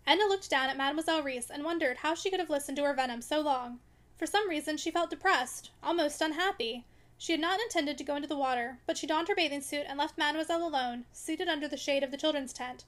Edna 0.05 0.25
looked 0.25 0.49
down 0.49 0.69
at 0.69 0.77
Mademoiselle 0.77 1.23
Reisz 1.23 1.49
and 1.49 1.63
wondered 1.63 1.97
how 1.97 2.13
she 2.13 2.29
could 2.29 2.39
have 2.39 2.49
listened 2.49 2.77
to 2.77 2.83
her 2.83 2.93
venom 2.93 3.21
so 3.21 3.39
long. 3.39 3.79
For 4.17 4.25
some 4.25 4.49
reason 4.49 4.77
she 4.77 4.91
felt 4.91 5.09
depressed, 5.09 5.71
almost 5.81 6.21
unhappy. 6.21 6.85
She 7.17 7.31
had 7.31 7.41
not 7.41 7.59
intended 7.59 7.97
to 7.97 8.03
go 8.03 8.15
into 8.15 8.27
the 8.27 8.37
water, 8.37 8.79
but 8.85 8.97
she 8.97 9.07
donned 9.07 9.27
her 9.27 9.35
bathing 9.35 9.61
suit 9.61 9.85
and 9.87 9.97
left 9.97 10.17
Mademoiselle 10.17 10.67
alone, 10.67 11.05
seated 11.11 11.47
under 11.47 11.67
the 11.67 11.77
shade 11.77 12.03
of 12.03 12.11
the 12.11 12.17
children's 12.17 12.53
tent. 12.53 12.83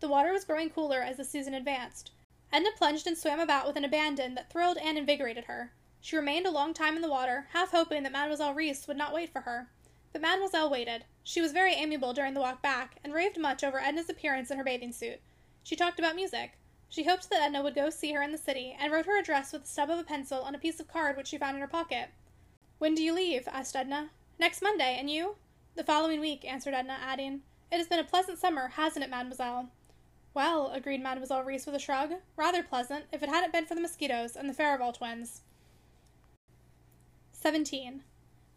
The 0.00 0.08
water 0.08 0.32
was 0.32 0.44
growing 0.44 0.70
cooler 0.70 1.02
as 1.02 1.16
the 1.16 1.24
season 1.24 1.54
advanced. 1.54 2.12
Edna 2.52 2.70
plunged 2.76 3.06
and 3.06 3.16
swam 3.16 3.40
about 3.40 3.66
with 3.66 3.76
an 3.76 3.84
abandon 3.84 4.34
that 4.34 4.50
thrilled 4.50 4.78
and 4.78 4.96
invigorated 4.96 5.44
her. 5.44 5.72
She 6.00 6.16
remained 6.16 6.46
a 6.46 6.50
long 6.50 6.72
time 6.74 6.96
in 6.96 7.02
the 7.02 7.10
water, 7.10 7.48
half 7.52 7.72
hoping 7.72 8.04
that 8.04 8.12
Mademoiselle 8.12 8.54
Reisz 8.54 8.86
would 8.88 8.96
not 8.96 9.12
wait 9.12 9.30
for 9.30 9.42
her. 9.42 9.68
But 10.12 10.22
Mademoiselle 10.22 10.70
waited. 10.70 11.04
She 11.22 11.40
was 11.40 11.52
very 11.52 11.74
amiable 11.74 12.12
during 12.12 12.34
the 12.34 12.40
walk 12.40 12.62
back, 12.62 12.96
and 13.04 13.12
raved 13.12 13.38
much 13.38 13.62
over 13.62 13.78
Edna's 13.78 14.08
appearance 14.08 14.50
in 14.50 14.58
her 14.58 14.64
bathing 14.64 14.92
suit. 14.92 15.20
She 15.62 15.76
talked 15.76 15.98
about 15.98 16.16
music. 16.16 16.58
She 16.88 17.04
hoped 17.04 17.28
that 17.28 17.42
Edna 17.42 17.62
would 17.62 17.74
go 17.74 17.90
see 17.90 18.12
her 18.12 18.22
in 18.22 18.32
the 18.32 18.38
city, 18.38 18.76
and 18.78 18.92
wrote 18.92 19.06
her 19.06 19.18
address 19.18 19.52
with 19.52 19.62
the 19.62 19.68
stub 19.68 19.90
of 19.90 19.98
a 19.98 20.04
pencil 20.04 20.40
on 20.42 20.54
a 20.54 20.58
piece 20.58 20.80
of 20.80 20.88
card 20.88 21.16
which 21.16 21.28
she 21.28 21.38
found 21.38 21.56
in 21.56 21.60
her 21.60 21.68
pocket. 21.68 22.08
When 22.78 22.94
do 22.94 23.02
you 23.02 23.12
leave? 23.12 23.46
asked 23.48 23.76
Edna. 23.76 24.10
Next 24.38 24.62
Monday, 24.62 24.96
and 24.98 25.10
you? 25.10 25.36
The 25.74 25.84
following 25.84 26.20
week, 26.20 26.44
answered 26.44 26.74
Edna, 26.74 26.98
adding, 27.02 27.42
It 27.70 27.76
has 27.76 27.88
been 27.88 27.98
a 27.98 28.04
pleasant 28.04 28.38
summer, 28.38 28.68
hasn't 28.68 29.04
it, 29.04 29.10
mademoiselle? 29.10 29.70
Well, 30.34 30.70
agreed 30.72 31.02
Mademoiselle 31.02 31.42
Reisz 31.44 31.66
with 31.66 31.74
a 31.74 31.80
shrug, 31.80 32.12
rather 32.36 32.62
pleasant, 32.62 33.06
if 33.12 33.22
it 33.22 33.28
hadn't 33.28 33.52
been 33.52 33.66
for 33.66 33.74
the 33.74 33.80
mosquitoes 33.80 34.36
and 34.36 34.48
the 34.48 34.54
Farival 34.54 34.92
twins. 34.92 35.42
17. 37.32 38.02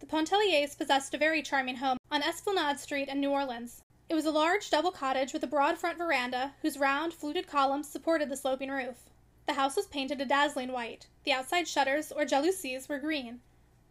The 0.02 0.08
Pontelliers 0.08 0.76
possessed 0.76 1.14
a 1.14 1.18
very 1.20 1.44
charming 1.44 1.76
home 1.76 2.00
on 2.10 2.24
Esplanade 2.24 2.80
Street 2.80 3.08
in 3.08 3.20
New 3.20 3.30
Orleans. 3.30 3.84
It 4.10 4.16
was 4.16 4.26
a 4.26 4.32
large 4.32 4.72
double 4.72 4.90
cottage 4.90 5.32
with 5.32 5.44
a 5.44 5.48
broad 5.48 5.78
front 5.78 6.00
veranda, 6.00 6.56
whose 6.64 6.80
round, 6.80 7.14
fluted 7.14 7.46
columns 7.46 7.88
supported 7.88 8.28
the 8.28 8.36
sloping 8.36 8.72
roof. 8.72 9.12
The 9.46 9.54
house 9.54 9.76
was 9.76 9.86
painted 9.86 10.20
a 10.20 10.26
dazzling 10.26 10.72
white. 10.72 11.06
The 11.24 11.34
outside 11.34 11.68
shutters, 11.68 12.12
or 12.12 12.26
jalousies, 12.26 12.90
were 12.90 12.98
green. 12.98 13.42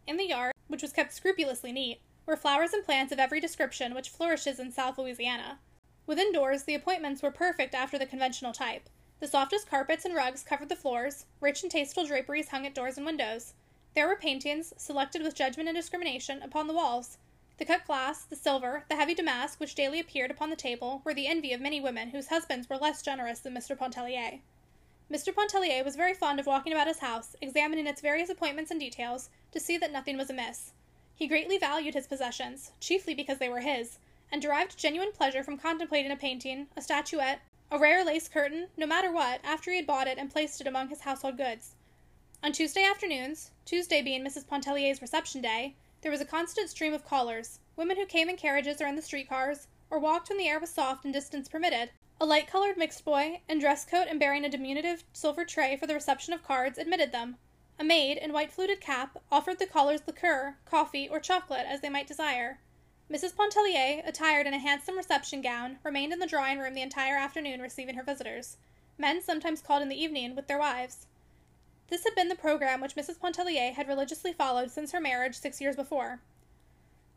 In 0.05 0.17
the 0.17 0.27
yard, 0.27 0.53
which 0.67 0.81
was 0.81 0.91
kept 0.91 1.13
scrupulously 1.13 1.71
neat, 1.71 2.01
were 2.25 2.35
flowers 2.35 2.73
and 2.73 2.83
plants 2.83 3.13
of 3.13 3.19
every 3.19 3.39
description 3.39 3.95
which 3.95 4.09
flourishes 4.09 4.59
in 4.59 4.73
South 4.73 4.97
Louisiana. 4.97 5.59
Within 6.05 6.33
doors, 6.33 6.63
the 6.63 6.75
appointments 6.75 7.23
were 7.23 7.31
perfect 7.31 7.73
after 7.73 7.97
the 7.97 8.05
conventional 8.05 8.51
type. 8.51 8.89
The 9.21 9.29
softest 9.29 9.69
carpets 9.69 10.03
and 10.03 10.13
rugs 10.13 10.43
covered 10.43 10.67
the 10.67 10.75
floors, 10.75 11.25
rich 11.39 11.63
and 11.63 11.71
tasteful 11.71 12.05
draperies 12.05 12.49
hung 12.49 12.65
at 12.67 12.75
doors 12.75 12.97
and 12.97 13.05
windows. 13.05 13.53
There 13.93 14.07
were 14.07 14.15
paintings, 14.15 14.73
selected 14.77 15.21
with 15.21 15.35
judgment 15.35 15.67
and 15.67 15.75
discrimination, 15.75 16.41
upon 16.41 16.67
the 16.67 16.73
walls. 16.73 17.17
The 17.57 17.65
cut 17.65 17.85
glass, 17.85 18.23
the 18.23 18.37
silver, 18.37 18.85
the 18.87 18.95
heavy 18.95 19.13
damask 19.13 19.59
which 19.59 19.75
daily 19.75 19.99
appeared 19.99 20.31
upon 20.31 20.49
the 20.49 20.55
table 20.55 21.01
were 21.03 21.13
the 21.13 21.27
envy 21.27 21.51
of 21.51 21.59
many 21.59 21.81
women 21.81 22.11
whose 22.11 22.29
husbands 22.29 22.69
were 22.69 22.77
less 22.77 23.01
generous 23.01 23.39
than 23.39 23.53
Mr. 23.53 23.77
Pontellier. 23.77 24.39
Mr. 25.11 25.35
Pontellier 25.35 25.83
was 25.83 25.97
very 25.97 26.13
fond 26.13 26.39
of 26.39 26.45
walking 26.45 26.71
about 26.71 26.87
his 26.87 26.99
house, 26.99 27.35
examining 27.41 27.85
its 27.85 27.99
various 27.99 28.29
appointments 28.29 28.71
and 28.71 28.79
details, 28.79 29.29
to 29.51 29.59
see 29.59 29.77
that 29.77 29.91
nothing 29.91 30.17
was 30.17 30.29
amiss. 30.29 30.71
He 31.13 31.27
greatly 31.27 31.57
valued 31.57 31.93
his 31.93 32.07
possessions, 32.07 32.71
chiefly 32.79 33.13
because 33.13 33.39
they 33.39 33.49
were 33.49 33.59
his, 33.59 33.99
and 34.31 34.41
derived 34.41 34.77
genuine 34.77 35.11
pleasure 35.11 35.43
from 35.43 35.57
contemplating 35.57 36.11
a 36.11 36.15
painting, 36.15 36.67
a 36.77 36.81
statuette, 36.81 37.41
a 37.69 37.77
rare 37.77 38.05
lace 38.05 38.29
curtain, 38.29 38.69
no 38.77 38.85
matter 38.85 39.11
what, 39.11 39.41
after 39.43 39.69
he 39.69 39.75
had 39.75 39.85
bought 39.85 40.07
it 40.07 40.17
and 40.17 40.31
placed 40.31 40.61
it 40.61 40.67
among 40.67 40.87
his 40.87 41.01
household 41.01 41.35
goods. 41.35 41.75
On 42.43 42.51
Tuesday 42.51 42.83
afternoons, 42.83 43.51
Tuesday 43.65 44.01
being 44.01 44.23
Mrs. 44.23 44.47
Pontellier's 44.47 44.99
reception 44.99 45.41
day, 45.41 45.75
there 46.01 46.09
was 46.09 46.21
a 46.21 46.25
constant 46.25 46.71
stream 46.71 46.91
of 46.91 47.05
callers, 47.05 47.59
women 47.75 47.97
who 47.97 48.05
came 48.07 48.29
in 48.29 48.35
carriages 48.35 48.81
or 48.81 48.87
in 48.87 48.95
the 48.95 49.03
streetcars, 49.03 49.67
or 49.91 49.99
walked 49.99 50.27
when 50.27 50.39
the 50.39 50.47
air 50.47 50.59
was 50.59 50.71
soft 50.71 51.05
and 51.05 51.13
distance 51.13 51.47
permitted. 51.47 51.91
A 52.19 52.25
light 52.25 52.47
colored 52.47 52.77
mixed 52.77 53.05
boy, 53.05 53.41
in 53.47 53.59
dress 53.59 53.85
coat 53.85 54.07
and 54.09 54.19
bearing 54.19 54.43
a 54.43 54.49
diminutive 54.49 55.03
silver 55.13 55.45
tray 55.45 55.77
for 55.77 55.85
the 55.85 55.93
reception 55.93 56.33
of 56.33 56.43
cards, 56.43 56.79
admitted 56.79 57.11
them. 57.11 57.37
A 57.77 57.83
maid, 57.83 58.17
in 58.17 58.33
white 58.33 58.51
fluted 58.51 58.81
cap, 58.81 59.21
offered 59.31 59.59
the 59.59 59.67
callers 59.67 60.01
liqueur, 60.07 60.57
coffee, 60.65 61.07
or 61.07 61.19
chocolate, 61.19 61.67
as 61.67 61.81
they 61.81 61.89
might 61.89 62.07
desire. 62.07 62.57
Mrs. 63.07 63.35
Pontellier, 63.35 64.01
attired 64.03 64.47
in 64.47 64.55
a 64.55 64.59
handsome 64.59 64.97
reception 64.97 65.43
gown, 65.43 65.77
remained 65.83 66.11
in 66.11 66.17
the 66.17 66.25
drawing 66.25 66.57
room 66.57 66.73
the 66.73 66.81
entire 66.81 67.17
afternoon 67.17 67.61
receiving 67.61 67.93
her 67.93 68.03
visitors. 68.03 68.57
Men 68.97 69.21
sometimes 69.21 69.61
called 69.61 69.83
in 69.83 69.89
the 69.89 70.01
evening 70.01 70.35
with 70.35 70.47
their 70.47 70.57
wives. 70.57 71.05
This 71.91 72.05
had 72.05 72.15
been 72.15 72.29
the 72.29 72.35
program 72.35 72.79
which 72.79 72.95
Mrs. 72.95 73.19
Pontellier 73.19 73.73
had 73.73 73.89
religiously 73.89 74.31
followed 74.31 74.71
since 74.71 74.93
her 74.93 75.01
marriage 75.01 75.37
six 75.37 75.59
years 75.59 75.75
before. 75.75 76.21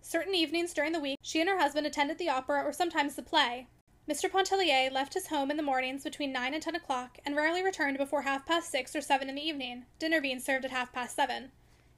Certain 0.01 0.35
evenings 0.35 0.75
during 0.75 0.91
the 0.91 0.99
week 0.99 1.21
she 1.23 1.41
and 1.41 1.49
her 1.49 1.61
husband 1.61 1.87
attended 1.87 2.19
the 2.19 2.29
opera 2.29 2.61
or 2.65 2.73
sometimes 2.73 3.15
the 3.15 3.23
play. 3.23 3.69
Mr. 4.09 4.29
Pontellier 4.29 4.91
left 4.91 5.15
his 5.15 5.29
home 5.29 5.49
in 5.53 5.57
the 5.57 5.63
mornings 5.63 6.03
between 6.03 6.33
nine 6.33 6.55
and 6.55 6.63
ten 6.63 6.75
o'clock, 6.75 7.19
and 7.25 7.37
rarely 7.37 7.63
returned 7.63 7.99
before 7.99 8.23
half 8.23 8.45
past 8.45 8.69
six 8.69 8.97
or 8.97 9.01
seven 9.01 9.29
in 9.29 9.37
the 9.37 9.47
evening, 9.47 9.87
dinner 10.01 10.21
being 10.21 10.41
served 10.41 10.65
at 10.65 10.73
half 10.73 10.93
past 10.93 11.15
seven. 11.15 11.53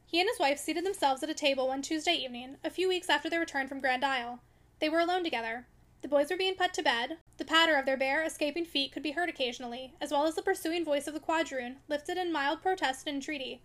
He 0.04 0.20
and 0.20 0.28
his 0.28 0.38
wife 0.38 0.58
seated 0.58 0.84
themselves 0.84 1.22
at 1.22 1.30
a 1.30 1.34
table 1.34 1.68
one 1.68 1.80
Tuesday 1.80 2.14
evening, 2.14 2.58
a 2.62 2.68
few 2.68 2.88
weeks 2.88 3.08
after 3.08 3.30
their 3.30 3.40
return 3.40 3.68
from 3.68 3.80
Grand 3.80 4.04
Isle. 4.04 4.40
They 4.80 4.90
were 4.90 5.00
alone 5.00 5.24
together. 5.24 5.66
The 6.06 6.10
boys 6.10 6.30
were 6.30 6.36
being 6.36 6.54
put 6.54 6.72
to 6.74 6.84
bed. 6.84 7.18
The 7.36 7.44
patter 7.44 7.74
of 7.74 7.84
their 7.84 7.96
bare, 7.96 8.22
escaping 8.22 8.64
feet 8.64 8.92
could 8.92 9.02
be 9.02 9.10
heard 9.10 9.28
occasionally, 9.28 9.92
as 10.00 10.12
well 10.12 10.24
as 10.24 10.36
the 10.36 10.40
pursuing 10.40 10.84
voice 10.84 11.08
of 11.08 11.14
the 11.14 11.18
quadroon, 11.18 11.78
lifted 11.88 12.16
in 12.16 12.30
mild 12.30 12.62
protest 12.62 13.08
and 13.08 13.16
entreaty. 13.16 13.60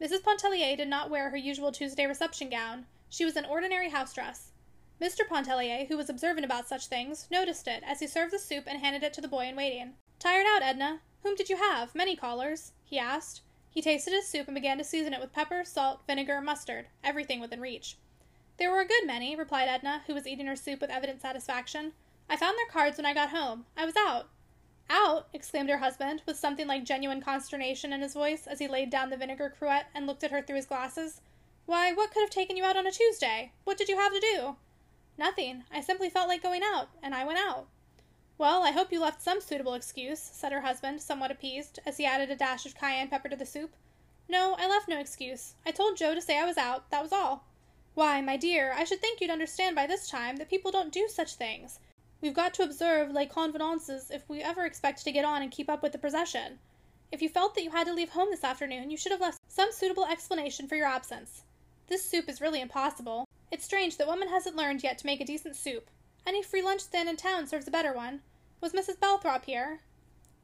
Mrs. 0.00 0.22
Pontellier 0.22 0.78
did 0.78 0.88
not 0.88 1.10
wear 1.10 1.28
her 1.28 1.36
usual 1.36 1.72
Tuesday 1.72 2.06
reception 2.06 2.48
gown. 2.48 2.86
She 3.10 3.26
was 3.26 3.36
in 3.36 3.44
ordinary 3.44 3.90
house 3.90 4.14
dress. 4.14 4.52
Mr. 4.98 5.28
Pontellier, 5.28 5.84
who 5.88 5.98
was 5.98 6.08
observant 6.08 6.46
about 6.46 6.66
such 6.66 6.86
things, 6.86 7.28
noticed 7.30 7.68
it 7.68 7.82
as 7.84 8.00
he 8.00 8.06
served 8.06 8.32
the 8.32 8.38
soup 8.38 8.64
and 8.66 8.80
handed 8.80 9.02
it 9.02 9.12
to 9.12 9.20
the 9.20 9.28
boy 9.28 9.44
in 9.44 9.54
waiting. 9.54 9.92
Tired 10.18 10.46
out, 10.48 10.62
Edna? 10.62 11.02
Whom 11.22 11.34
did 11.34 11.50
you 11.50 11.58
have? 11.58 11.94
Many 11.94 12.16
callers? 12.16 12.72
he 12.82 12.98
asked. 12.98 13.42
He 13.68 13.82
tasted 13.82 14.14
his 14.14 14.26
soup 14.26 14.48
and 14.48 14.54
began 14.54 14.78
to 14.78 14.84
season 14.84 15.12
it 15.12 15.20
with 15.20 15.34
pepper, 15.34 15.64
salt, 15.64 16.00
vinegar, 16.06 16.40
mustard, 16.40 16.86
everything 17.04 17.40
within 17.40 17.60
reach. 17.60 17.98
There 18.56 18.70
were 18.70 18.80
a 18.80 18.86
good 18.86 19.06
many, 19.06 19.34
replied 19.34 19.68
Edna, 19.68 20.02
who 20.06 20.14
was 20.14 20.26
eating 20.26 20.46
her 20.46 20.54
soup 20.54 20.80
with 20.80 20.90
evident 20.90 21.20
satisfaction. 21.20 21.92
I 22.28 22.36
found 22.36 22.56
their 22.56 22.68
cards 22.70 22.96
when 22.96 23.06
I 23.06 23.12
got 23.12 23.30
home. 23.30 23.66
I 23.76 23.84
was 23.84 23.96
out. 23.96 24.28
Out! 24.88 25.28
exclaimed 25.32 25.70
her 25.70 25.78
husband, 25.78 26.22
with 26.26 26.38
something 26.38 26.66
like 26.66 26.84
genuine 26.84 27.20
consternation 27.20 27.92
in 27.92 28.00
his 28.00 28.14
voice 28.14 28.46
as 28.46 28.60
he 28.60 28.68
laid 28.68 28.90
down 28.90 29.10
the 29.10 29.16
vinegar 29.16 29.52
cruet 29.58 29.86
and 29.94 30.06
looked 30.06 30.22
at 30.22 30.30
her 30.30 30.40
through 30.40 30.56
his 30.56 30.66
glasses. 30.66 31.20
Why, 31.66 31.92
what 31.92 32.12
could 32.12 32.20
have 32.20 32.30
taken 32.30 32.56
you 32.56 32.64
out 32.64 32.76
on 32.76 32.86
a 32.86 32.92
Tuesday? 32.92 33.52
What 33.64 33.76
did 33.76 33.88
you 33.88 33.98
have 33.98 34.12
to 34.12 34.20
do? 34.20 34.56
Nothing. 35.18 35.64
I 35.72 35.80
simply 35.80 36.10
felt 36.10 36.28
like 36.28 36.42
going 36.42 36.62
out, 36.62 36.90
and 37.02 37.14
I 37.14 37.24
went 37.24 37.38
out. 37.38 37.66
Well, 38.36 38.62
I 38.62 38.72
hope 38.72 38.92
you 38.92 39.00
left 39.00 39.22
some 39.22 39.40
suitable 39.40 39.74
excuse, 39.74 40.20
said 40.20 40.52
her 40.52 40.60
husband, 40.60 41.00
somewhat 41.00 41.30
appeased, 41.30 41.78
as 41.86 41.96
he 41.96 42.04
added 42.04 42.30
a 42.30 42.36
dash 42.36 42.66
of 42.66 42.74
cayenne 42.74 43.08
pepper 43.08 43.28
to 43.28 43.36
the 43.36 43.46
soup. 43.46 43.74
No, 44.28 44.54
I 44.58 44.68
left 44.68 44.88
no 44.88 44.98
excuse. 44.98 45.54
I 45.64 45.70
told 45.70 45.96
Joe 45.96 46.14
to 46.14 46.20
say 46.20 46.38
I 46.38 46.44
was 46.44 46.58
out, 46.58 46.90
that 46.90 47.02
was 47.02 47.12
all. 47.12 47.44
Why, 47.94 48.20
my 48.20 48.36
dear, 48.36 48.72
I 48.72 48.82
should 48.82 49.00
think 49.00 49.20
you'd 49.20 49.30
understand 49.30 49.76
by 49.76 49.86
this 49.86 50.08
time 50.08 50.36
that 50.36 50.50
people 50.50 50.72
don't 50.72 50.92
do 50.92 51.06
such 51.08 51.36
things. 51.36 51.78
We've 52.20 52.34
got 52.34 52.52
to 52.54 52.64
observe 52.64 53.12
les 53.12 53.26
convenances 53.26 54.10
if 54.10 54.28
we 54.28 54.42
ever 54.42 54.64
expect 54.64 55.04
to 55.04 55.12
get 55.12 55.24
on 55.24 55.42
and 55.42 55.50
keep 55.52 55.70
up 55.70 55.80
with 55.80 55.92
the 55.92 55.98
procession. 55.98 56.58
If 57.12 57.22
you 57.22 57.28
felt 57.28 57.54
that 57.54 57.62
you 57.62 57.70
had 57.70 57.86
to 57.86 57.92
leave 57.92 58.10
home 58.10 58.30
this 58.30 58.42
afternoon, 58.42 58.90
you 58.90 58.96
should 58.96 59.12
have 59.12 59.20
left 59.20 59.38
some 59.46 59.70
suitable 59.70 60.06
explanation 60.06 60.66
for 60.66 60.74
your 60.74 60.88
absence. 60.88 61.42
This 61.86 62.04
soup 62.04 62.28
is 62.28 62.40
really 62.40 62.60
impossible. 62.60 63.28
It's 63.52 63.64
strange 63.64 63.96
that 63.98 64.08
woman 64.08 64.28
hasn't 64.28 64.56
learned 64.56 64.82
yet 64.82 64.98
to 64.98 65.06
make 65.06 65.20
a 65.20 65.24
decent 65.24 65.54
soup. 65.54 65.88
Any 66.26 66.42
free 66.42 66.62
lunch 66.62 66.80
stand 66.80 67.08
in 67.08 67.16
town 67.16 67.46
serves 67.46 67.68
a 67.68 67.70
better 67.70 67.92
one. 67.92 68.22
Was 68.60 68.72
Mrs. 68.72 68.98
Belthrop 68.98 69.44
here? 69.44 69.82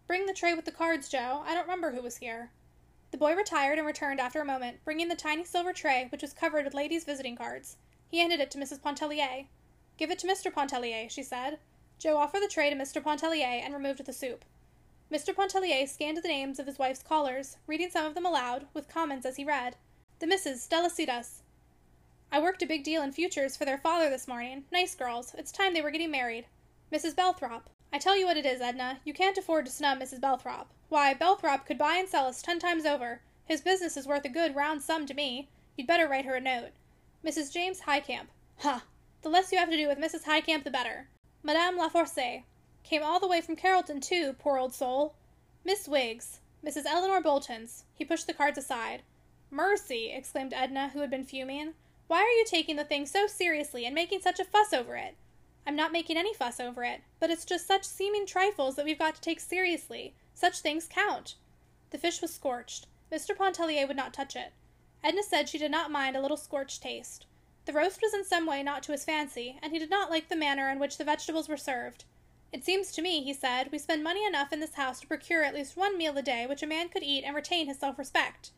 Bring 0.06 0.26
the 0.26 0.34
tray 0.34 0.54
with 0.54 0.66
the 0.66 0.70
cards, 0.70 1.08
Joe. 1.08 1.42
I 1.44 1.54
don't 1.54 1.64
remember 1.64 1.90
who 1.90 2.02
was 2.02 2.18
here. 2.18 2.50
The 3.10 3.18
boy 3.18 3.34
retired 3.34 3.78
and 3.78 3.86
returned 3.86 4.20
after 4.20 4.40
a 4.40 4.44
moment, 4.44 4.84
bringing 4.84 5.08
the 5.08 5.16
tiny 5.16 5.44
silver 5.44 5.72
tray 5.72 6.06
which 6.10 6.22
was 6.22 6.32
covered 6.32 6.64
with 6.64 6.74
ladies' 6.74 7.04
visiting 7.04 7.36
cards. 7.36 7.76
He 8.08 8.18
handed 8.18 8.40
it 8.40 8.50
to 8.52 8.58
Mrs. 8.58 8.80
Pontellier. 8.80 9.46
Give 9.96 10.10
it 10.10 10.18
to 10.20 10.26
Mr. 10.26 10.52
Pontellier, 10.52 11.08
she 11.08 11.22
said. 11.22 11.58
Joe 11.98 12.16
offered 12.16 12.42
the 12.42 12.48
tray 12.48 12.70
to 12.70 12.76
Mr. 12.76 13.02
Pontellier 13.02 13.62
and 13.64 13.74
removed 13.74 14.04
the 14.04 14.12
soup. 14.12 14.44
Mr. 15.10 15.34
Pontellier 15.34 15.88
scanned 15.88 16.18
the 16.18 16.28
names 16.28 16.60
of 16.60 16.66
his 16.66 16.78
wife's 16.78 17.02
callers, 17.02 17.56
reading 17.66 17.90
some 17.90 18.06
of 18.06 18.14
them 18.14 18.24
aloud, 18.24 18.68
with 18.72 18.88
comments 18.88 19.26
as 19.26 19.36
he 19.36 19.44
read. 19.44 19.76
The 20.20 20.26
Misses 20.26 20.68
Delasidas. 20.68 21.42
I 22.30 22.40
worked 22.40 22.62
a 22.62 22.66
big 22.66 22.84
deal 22.84 23.02
in 23.02 23.10
futures 23.10 23.56
for 23.56 23.64
their 23.64 23.78
father 23.78 24.08
this 24.08 24.28
morning. 24.28 24.66
Nice 24.70 24.94
girls. 24.94 25.34
It's 25.36 25.50
time 25.50 25.74
they 25.74 25.82
were 25.82 25.90
getting 25.90 26.12
married. 26.12 26.46
Mrs. 26.92 27.16
Belthrop. 27.16 27.62
I 27.92 27.98
tell 27.98 28.16
you 28.16 28.24
what 28.24 28.36
it 28.36 28.46
is, 28.46 28.60
Edna, 28.60 29.00
you 29.04 29.12
can't 29.12 29.36
afford 29.36 29.66
to 29.66 29.72
snub 29.72 29.98
Mrs. 29.98 30.20
Belthrop. 30.20 30.66
Why, 30.90 31.14
Belthrop 31.14 31.66
could 31.66 31.78
buy 31.78 31.98
and 31.98 32.08
sell 32.08 32.26
us 32.26 32.42
ten 32.42 32.58
times 32.58 32.84
over. 32.84 33.22
His 33.44 33.60
business 33.60 33.96
is 33.96 34.08
worth 34.08 34.24
a 34.24 34.28
good 34.28 34.56
round 34.56 34.82
sum 34.82 35.06
to 35.06 35.14
me. 35.14 35.48
You'd 35.76 35.86
better 35.86 36.08
write 36.08 36.24
her 36.24 36.34
a 36.34 36.40
note. 36.40 36.72
Mrs. 37.24 37.52
James 37.52 37.82
Highcamp. 37.82 38.26
Ha! 38.58 38.82
The 39.22 39.28
less 39.28 39.52
you 39.52 39.58
have 39.58 39.70
to 39.70 39.76
do 39.76 39.86
with 39.86 39.98
Mrs. 39.98 40.24
Highcamp, 40.24 40.64
the 40.64 40.70
better. 40.70 41.08
Madame 41.44 41.78
Laforce. 41.78 42.42
Came 42.82 43.04
all 43.04 43.20
the 43.20 43.28
way 43.28 43.40
from 43.40 43.54
Carrollton, 43.54 44.00
too, 44.00 44.32
poor 44.40 44.58
old 44.58 44.74
soul. 44.74 45.14
Miss 45.64 45.86
Wiggs. 45.86 46.40
Mrs. 46.66 46.86
Eleanor 46.86 47.20
Boltons. 47.20 47.84
He 47.94 48.04
pushed 48.04 48.26
the 48.26 48.34
cards 48.34 48.58
aside. 48.58 49.04
Mercy! 49.48 50.10
exclaimed 50.10 50.52
Edna, 50.52 50.88
who 50.88 50.98
had 50.98 51.10
been 51.10 51.24
fuming. 51.24 51.74
Why 52.08 52.18
are 52.18 52.36
you 52.36 52.44
taking 52.44 52.74
the 52.74 52.84
thing 52.84 53.06
so 53.06 53.28
seriously 53.28 53.86
and 53.86 53.94
making 53.94 54.22
such 54.22 54.40
a 54.40 54.44
fuss 54.44 54.72
over 54.72 54.96
it? 54.96 55.16
I'm 55.64 55.76
not 55.76 55.92
making 55.92 56.16
any 56.16 56.34
fuss 56.34 56.58
over 56.58 56.82
it, 56.82 57.02
but 57.20 57.30
it's 57.30 57.44
just 57.44 57.68
such 57.68 57.84
seeming 57.84 58.26
trifles 58.26 58.74
that 58.74 58.84
we've 58.84 58.98
got 58.98 59.14
to 59.14 59.20
take 59.20 59.38
seriously. 59.38 60.14
Such 60.40 60.60
things 60.60 60.88
count. 60.88 61.34
The 61.90 61.98
fish 61.98 62.22
was 62.22 62.32
scorched. 62.32 62.86
Mr. 63.12 63.36
Pontellier 63.36 63.86
would 63.86 63.96
not 63.98 64.14
touch 64.14 64.34
it. 64.34 64.54
Edna 65.04 65.22
said 65.22 65.50
she 65.50 65.58
did 65.58 65.70
not 65.70 65.90
mind 65.90 66.16
a 66.16 66.20
little 66.22 66.38
scorched 66.38 66.82
taste. 66.82 67.26
The 67.66 67.74
roast 67.74 68.00
was 68.00 68.14
in 68.14 68.24
some 68.24 68.46
way 68.46 68.62
not 68.62 68.82
to 68.84 68.92
his 68.92 69.04
fancy, 69.04 69.58
and 69.60 69.70
he 69.70 69.78
did 69.78 69.90
not 69.90 70.08
like 70.08 70.30
the 70.30 70.36
manner 70.36 70.70
in 70.70 70.78
which 70.78 70.96
the 70.96 71.04
vegetables 71.04 71.46
were 71.46 71.58
served. 71.58 72.04
It 72.54 72.64
seems 72.64 72.90
to 72.92 73.02
me, 73.02 73.22
he 73.22 73.34
said, 73.34 73.70
we 73.70 73.76
spend 73.76 74.02
money 74.02 74.24
enough 74.24 74.50
in 74.50 74.60
this 74.60 74.76
house 74.76 74.98
to 75.00 75.06
procure 75.06 75.44
at 75.44 75.52
least 75.52 75.76
one 75.76 75.98
meal 75.98 76.16
a 76.16 76.22
day 76.22 76.46
which 76.46 76.62
a 76.62 76.66
man 76.66 76.88
could 76.88 77.02
eat 77.02 77.22
and 77.22 77.36
retain 77.36 77.66
his 77.66 77.78
self 77.78 77.98
respect. 77.98 78.52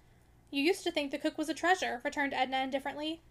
You 0.53 0.63
used 0.63 0.85
to 0.85 0.93
think 0.93 1.11
the 1.11 1.19
cook 1.19 1.37
was 1.37 1.49
a 1.49 1.55
treasure, 1.55 2.01
returned 2.05 2.33
Edna 2.33 2.59
indifferently. 2.59 3.23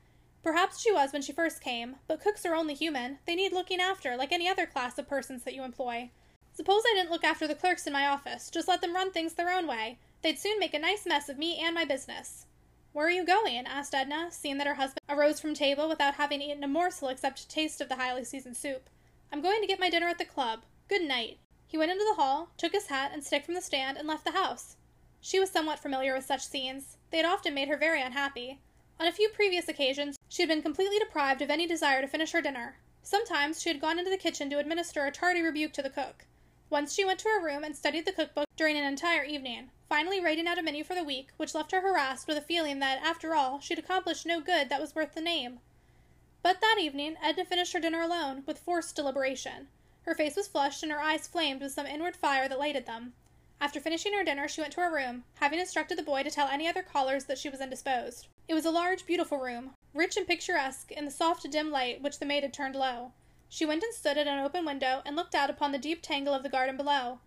Perhaps 0.44 0.82
she 0.82 0.92
was 0.92 1.14
when 1.14 1.22
she 1.22 1.32
first 1.32 1.64
came, 1.64 1.96
but 2.06 2.20
cooks 2.20 2.46
are 2.46 2.56
only 2.56 2.74
human. 2.74 3.20
They 3.26 3.36
need 3.36 3.54
looking 3.54 3.80
after, 3.80 4.18
like 4.18 4.34
any 4.34 4.50
other 4.50 4.66
class 4.66 4.98
of 4.98 5.08
persons 5.08 5.44
that 5.44 5.56
you 5.56 5.64
employ. 5.64 6.10
Suppose 6.54 6.84
I 6.86 6.94
didn't 6.96 7.12
look 7.12 7.24
after 7.24 7.48
the 7.48 7.56
clerks 7.56 7.88
in 7.88 7.94
my 7.94 8.08
office, 8.08 8.50
just 8.50 8.68
let 8.68 8.82
them 8.82 8.94
run 8.94 9.12
things 9.12 9.34
their 9.34 9.50
own 9.50 9.68
way. 9.68 9.98
They'd 10.22 10.38
soon 10.38 10.60
make 10.60 10.74
a 10.74 10.80
nice 10.80 11.06
mess 11.06 11.30
of 11.30 11.38
me 11.38 11.58
and 11.58 11.74
my 11.74 11.86
business. 11.86 12.46
Where 12.94 13.08
are 13.08 13.12
you 13.12 13.26
going? 13.26 13.66
asked 13.66 13.96
Edna, 13.96 14.28
seeing 14.32 14.58
that 14.58 14.68
her 14.68 14.74
husband 14.74 15.02
arose 15.08 15.40
from 15.40 15.54
table 15.54 15.88
without 15.88 16.16
having 16.16 16.42
eaten 16.42 16.64
a 16.64 16.68
morsel 16.68 17.08
except 17.08 17.40
a 17.40 17.48
taste 17.48 17.80
of 17.80 17.88
the 17.88 17.96
highly 17.96 18.26
seasoned 18.26 18.58
soup. 18.58 18.90
I'm 19.32 19.42
going 19.42 19.62
to 19.62 19.68
get 19.68 19.80
my 19.80 19.90
dinner 19.90 20.08
at 20.08 20.18
the 20.18 20.26
club. 20.26 20.66
Good 20.90 21.02
night. 21.04 21.40
He 21.66 21.78
went 21.78 21.92
into 21.92 22.04
the 22.04 22.22
hall, 22.22 22.50
took 22.58 22.74
his 22.74 22.88
hat 22.88 23.12
and 23.14 23.24
stick 23.24 23.46
from 23.46 23.54
the 23.54 23.62
stand, 23.62 23.98
and 23.98 24.06
left 24.06 24.26
the 24.26 24.32
house. 24.32 24.76
She 25.22 25.40
was 25.40 25.50
somewhat 25.50 25.80
familiar 25.80 26.14
with 26.14 26.26
such 26.26 26.46
scenes. 26.46 26.98
They 27.12 27.18
had 27.18 27.26
often 27.26 27.54
made 27.54 27.70
her 27.70 27.78
very 27.78 28.02
unhappy. 28.02 28.60
On 29.00 29.08
a 29.08 29.12
few 29.14 29.30
previous 29.30 29.70
occasions, 29.70 30.18
she 30.28 30.42
had 30.42 30.50
been 30.50 30.62
completely 30.62 31.00
deprived 31.00 31.42
of 31.42 31.50
any 31.50 31.66
desire 31.66 32.02
to 32.02 32.08
finish 32.08 32.34
her 32.34 32.42
dinner. 32.42 32.78
Sometimes 33.02 33.62
she 33.62 33.70
had 33.70 33.80
gone 33.80 33.98
into 33.98 34.12
the 34.12 34.18
kitchen 34.18 34.50
to 34.50 34.60
administer 34.60 35.06
a 35.06 35.12
tardy 35.12 35.42
rebuke 35.42 35.72
to 35.74 35.82
the 35.82 35.90
cook. 35.90 36.26
Once 36.72 36.94
she 36.94 37.04
went 37.04 37.20
to 37.20 37.28
her 37.28 37.44
room 37.44 37.66
and 37.66 37.76
studied 37.76 38.06
the 38.06 38.14
cookbook 38.14 38.48
during 38.56 38.78
an 38.78 38.86
entire 38.86 39.26
evening, 39.26 39.70
finally 39.90 40.24
writing 40.24 40.48
out 40.48 40.58
a 40.58 40.64
menu 40.64 40.86
for 40.86 40.96
the 40.96 41.04
week, 41.04 41.28
which 41.36 41.54
left 41.54 41.74
her 41.74 41.82
harassed 41.82 42.30
with 42.30 42.38
a 42.38 42.42
feeling 42.42 42.80
that, 42.80 42.98
after 43.04 43.36
all, 43.36 43.60
she 43.60 43.76
had 43.76 43.84
accomplished 43.84 44.26
no 44.26 44.40
good 44.40 44.70
that 44.70 44.80
was 44.80 44.96
worth 44.96 45.14
the 45.14 45.20
name. 45.20 45.60
But 46.42 46.62
that 46.62 46.78
evening, 46.80 47.18
Edna 47.22 47.44
finished 47.44 47.74
her 47.74 47.82
dinner 47.82 48.02
alone, 48.02 48.44
with 48.46 48.58
forced 48.58 48.96
deliberation. 48.96 49.68
Her 50.04 50.16
face 50.16 50.38
was 50.38 50.48
flushed 50.48 50.82
and 50.82 50.94
her 50.94 51.02
eyes 51.02 51.28
flamed 51.28 51.60
with 51.60 51.74
some 51.74 51.86
inward 51.86 52.16
fire 52.16 52.48
that 52.48 52.58
lighted 52.58 52.86
them. 52.86 53.16
After 53.60 53.82
finishing 53.82 54.14
her 54.14 54.24
dinner, 54.24 54.48
she 54.48 54.62
went 54.62 54.72
to 54.74 54.82
her 54.82 54.96
room, 54.96 55.26
having 55.42 55.60
instructed 55.60 55.98
the 55.98 56.04
boy 56.04 56.24
to 56.24 56.32
tell 56.32 56.48
any 56.48 56.70
other 56.70 56.84
callers 56.84 57.26
that 57.26 57.38
she 57.38 57.50
was 57.50 57.60
indisposed. 57.60 58.28
It 58.48 58.54
was 58.54 58.66
a 58.66 58.72
large, 58.72 59.06
beautiful 59.06 59.40
room, 59.40 59.72
rich 59.94 60.16
and 60.16 60.26
picturesque 60.26 60.94
in 60.94 61.04
the 61.04 61.12
soft, 61.12 61.52
dim 61.52 61.70
light 61.70 62.02
which 62.02 62.20
the 62.20 62.26
maid 62.26 62.44
had 62.44 62.54
turned 62.54 62.78
low. 62.78 63.12
She 63.54 63.66
went 63.66 63.84
and 63.84 63.94
stood 63.94 64.18
at 64.18 64.28
an 64.28 64.40
open 64.40 64.64
window 64.64 65.02
and 65.06 65.14
looked 65.14 65.36
out 65.36 65.50
upon 65.50 65.74
the 65.74 65.78
deep 65.78 66.02
tangle 66.02 66.34
of 66.34 66.42
the 66.42 66.48
garden 66.48 66.78
below. 66.78 67.20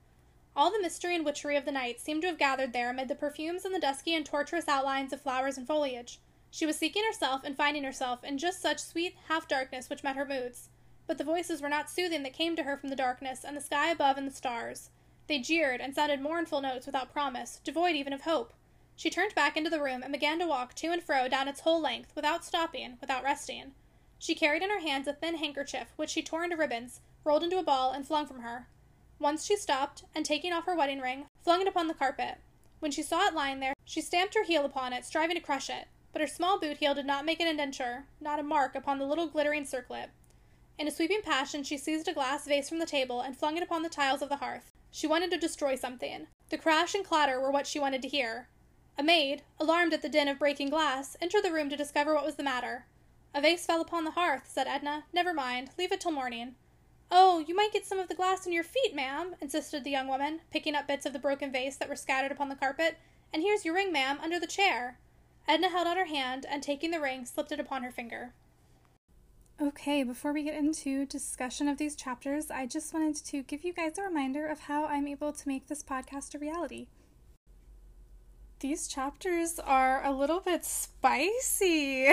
All 0.57 0.73
the 0.73 0.81
mystery 0.81 1.15
and 1.15 1.23
witchery 1.23 1.55
of 1.55 1.67
the 1.67 1.71
night 1.71 2.01
seemed 2.01 2.23
to 2.23 2.29
have 2.29 2.39
gathered 2.39 2.73
there 2.73 2.89
amid 2.89 3.09
the 3.09 3.15
perfumes 3.15 3.67
and 3.67 3.75
the 3.75 3.79
dusky 3.79 4.15
and 4.15 4.25
tortuous 4.25 4.67
outlines 4.67 5.13
of 5.13 5.21
flowers 5.21 5.59
and 5.59 5.67
foliage. 5.67 6.21
She 6.51 6.65
was 6.65 6.79
seeking 6.79 7.05
herself 7.05 7.43
and 7.45 7.55
finding 7.55 7.85
herself 7.85 8.25
in 8.25 8.39
just 8.39 8.63
such 8.63 8.79
sweet 8.79 9.17
half 9.29 9.47
darkness 9.47 9.91
which 9.91 10.03
met 10.03 10.17
her 10.17 10.25
moods. 10.25 10.71
But 11.07 11.19
the 11.19 11.25
voices 11.25 11.61
were 11.61 11.69
not 11.69 11.91
soothing 11.91 12.23
that 12.23 12.33
came 12.33 12.57
to 12.57 12.63
her 12.63 12.79
from 12.79 12.89
the 12.89 12.97
darkness 12.97 13.45
and 13.45 13.55
the 13.55 13.61
sky 13.61 13.91
above 13.91 14.17
and 14.17 14.27
the 14.27 14.35
stars. 14.35 14.89
They 15.27 15.41
jeered 15.41 15.83
and 15.83 15.95
sounded 15.95 16.23
mournful 16.23 16.63
notes 16.63 16.87
without 16.87 17.13
promise, 17.13 17.61
devoid 17.63 17.97
even 17.97 18.15
of 18.15 18.23
hope. 18.23 18.55
She 18.97 19.11
turned 19.11 19.35
back 19.35 19.59
into 19.59 19.69
the 19.69 19.83
room 19.83 20.03
and 20.03 20.11
began 20.11 20.39
to 20.39 20.47
walk 20.47 20.73
to 20.77 20.87
and 20.87 21.03
fro 21.03 21.29
down 21.29 21.49
its 21.49 21.61
whole 21.61 21.83
length, 21.83 22.17
without 22.17 22.47
stopping, 22.47 22.97
without 23.03 23.25
resting. 23.25 23.75
She 24.25 24.35
carried 24.35 24.63
in 24.63 24.71
her 24.71 24.81
hands 24.81 25.07
a 25.07 25.13
thin 25.13 25.37
handkerchief, 25.37 25.89
which 25.97 26.09
she 26.09 26.23
tore 26.23 26.45
into 26.45 26.57
ribbons, 26.57 27.03
rolled 27.25 27.43
into 27.43 27.59
a 27.59 27.63
ball, 27.63 27.93
and 27.93 28.07
flung 28.07 28.25
from 28.25 28.41
her. 28.41 28.69
Once 29.19 29.45
she 29.45 29.55
stopped, 29.55 30.05
and 30.15 30.25
taking 30.25 30.51
off 30.51 30.65
her 30.65 30.75
wedding 30.75 31.01
ring, 31.01 31.27
flung 31.43 31.61
it 31.61 31.69
upon 31.69 31.89
the 31.89 31.93
carpet. 31.93 32.39
When 32.81 32.91
she 32.91 33.03
saw 33.03 33.27
it 33.27 33.35
lying 33.35 33.61
there, 33.61 33.75
she 33.85 34.01
stamped 34.01 34.35
her 34.35 34.43
heel 34.43 34.65
upon 34.65 34.95
it, 34.95 35.05
striving 35.05 35.37
to 35.37 35.43
crush 35.43 35.69
it, 35.69 35.89
but 36.11 36.23
her 36.23 36.27
small 36.27 36.59
boot 36.59 36.79
heel 36.79 36.95
did 36.95 37.05
not 37.05 37.27
make 37.27 37.39
an 37.39 37.47
indenture, 37.47 38.07
not 38.19 38.41
a 38.41 38.43
mark 38.43 38.75
upon 38.75 38.99
the 38.99 39.05
little 39.05 39.27
glittering 39.27 39.67
circlet. 39.67 40.09
In 40.79 40.89
a 40.89 40.91
sweeping 40.91 41.21
passion, 41.21 41.63
she 41.63 41.77
seized 41.77 42.09
a 42.09 42.15
glass 42.15 42.47
vase 42.47 42.71
from 42.71 42.79
the 42.79 42.87
table 42.87 43.21
and 43.21 43.37
flung 43.37 43.59
it 43.59 43.63
upon 43.63 43.83
the 43.83 43.91
tiles 43.91 44.23
of 44.23 44.31
the 44.31 44.37
hearth. 44.37 44.71
She 44.91 45.07
wanted 45.07 45.33
to 45.33 45.37
destroy 45.37 45.77
something. 45.77 46.29
The 46.49 46.57
crash 46.57 46.95
and 46.95 47.05
clatter 47.05 47.39
were 47.39 47.51
what 47.51 47.67
she 47.67 47.79
wanted 47.79 48.01
to 48.01 48.09
hear. 48.09 48.49
A 48.97 49.03
maid, 49.03 49.43
alarmed 49.61 49.93
at 49.93 50.01
the 50.01 50.09
din 50.09 50.29
of 50.29 50.39
breaking 50.39 50.71
glass, 50.71 51.15
entered 51.21 51.45
the 51.45 51.53
room 51.53 51.69
to 51.69 51.77
discover 51.77 52.15
what 52.15 52.25
was 52.25 52.37
the 52.37 52.43
matter. 52.43 52.87
A 53.35 53.41
vase 53.41 53.67
fell 53.67 53.81
upon 53.81 54.05
the 54.05 54.13
hearth, 54.13 54.45
said 54.47 54.69
Edna. 54.69 55.05
Never 55.13 55.35
mind. 55.35 55.71
Leave 55.77 55.91
it 55.91 56.01
till 56.01 56.13
morning. 56.13 56.55
Oh, 57.11 57.41
you 57.41 57.55
might 57.55 57.73
get 57.73 57.85
some 57.85 57.99
of 57.99 58.09
the 58.09 58.15
glass 58.15 58.47
on 58.47 58.53
your 58.53 58.63
feet, 58.63 58.95
ma'am, 58.95 59.35
insisted 59.41 59.83
the 59.83 59.91
young 59.91 60.07
woman, 60.07 60.41
picking 60.53 60.75
up 60.75 60.87
bits 60.87 61.05
of 61.05 61.13
the 61.13 61.19
broken 61.19 61.51
vase 61.51 61.77
that 61.77 61.89
were 61.89 61.97
scattered 61.97 62.31
upon 62.31 62.49
the 62.49 62.55
carpet. 62.55 62.97
And 63.33 63.43
here's 63.43 63.65
your 63.65 63.75
ring, 63.75 63.93
ma'am, 63.93 64.19
under 64.23 64.39
the 64.39 64.47
chair. 64.47 64.99
Edna 65.49 65.69
held 65.69 65.87
out 65.87 65.97
her 65.97 66.07
hand 66.07 66.47
and, 66.49 66.63
taking 66.63 66.93
the 66.93 67.01
ring, 67.01 67.27
slipped 67.27 67.53
it 67.53 67.61
upon 67.61 67.83
her 67.83 67.91
finger. 67.91 68.33
Okay, 69.61 70.03
before 70.03 70.33
we 70.33 70.43
get 70.43 70.57
into 70.57 71.07
discussion 71.07 71.69
of 71.69 71.77
these 71.77 71.95
chapters, 71.95 72.51
I 72.51 72.67
just 72.67 72.95
wanted 72.95 73.17
to 73.25 73.43
give 73.43 73.65
you 73.65 73.73
guys 73.73 73.99
a 73.99 74.03
reminder 74.03 74.47
of 74.47 74.61
how 74.61 74.87
I'm 74.87 75.07
able 75.07 75.33
to 75.33 75.49
make 75.49 75.67
this 75.67 75.83
podcast 75.83 76.35
a 76.35 76.39
reality. 76.39 76.87
These 78.65 78.89
chapters 78.89 79.59
are 79.59 80.03
a 80.07 80.11
little 80.11 80.41
bit 80.41 80.65
spicy. 80.65 82.09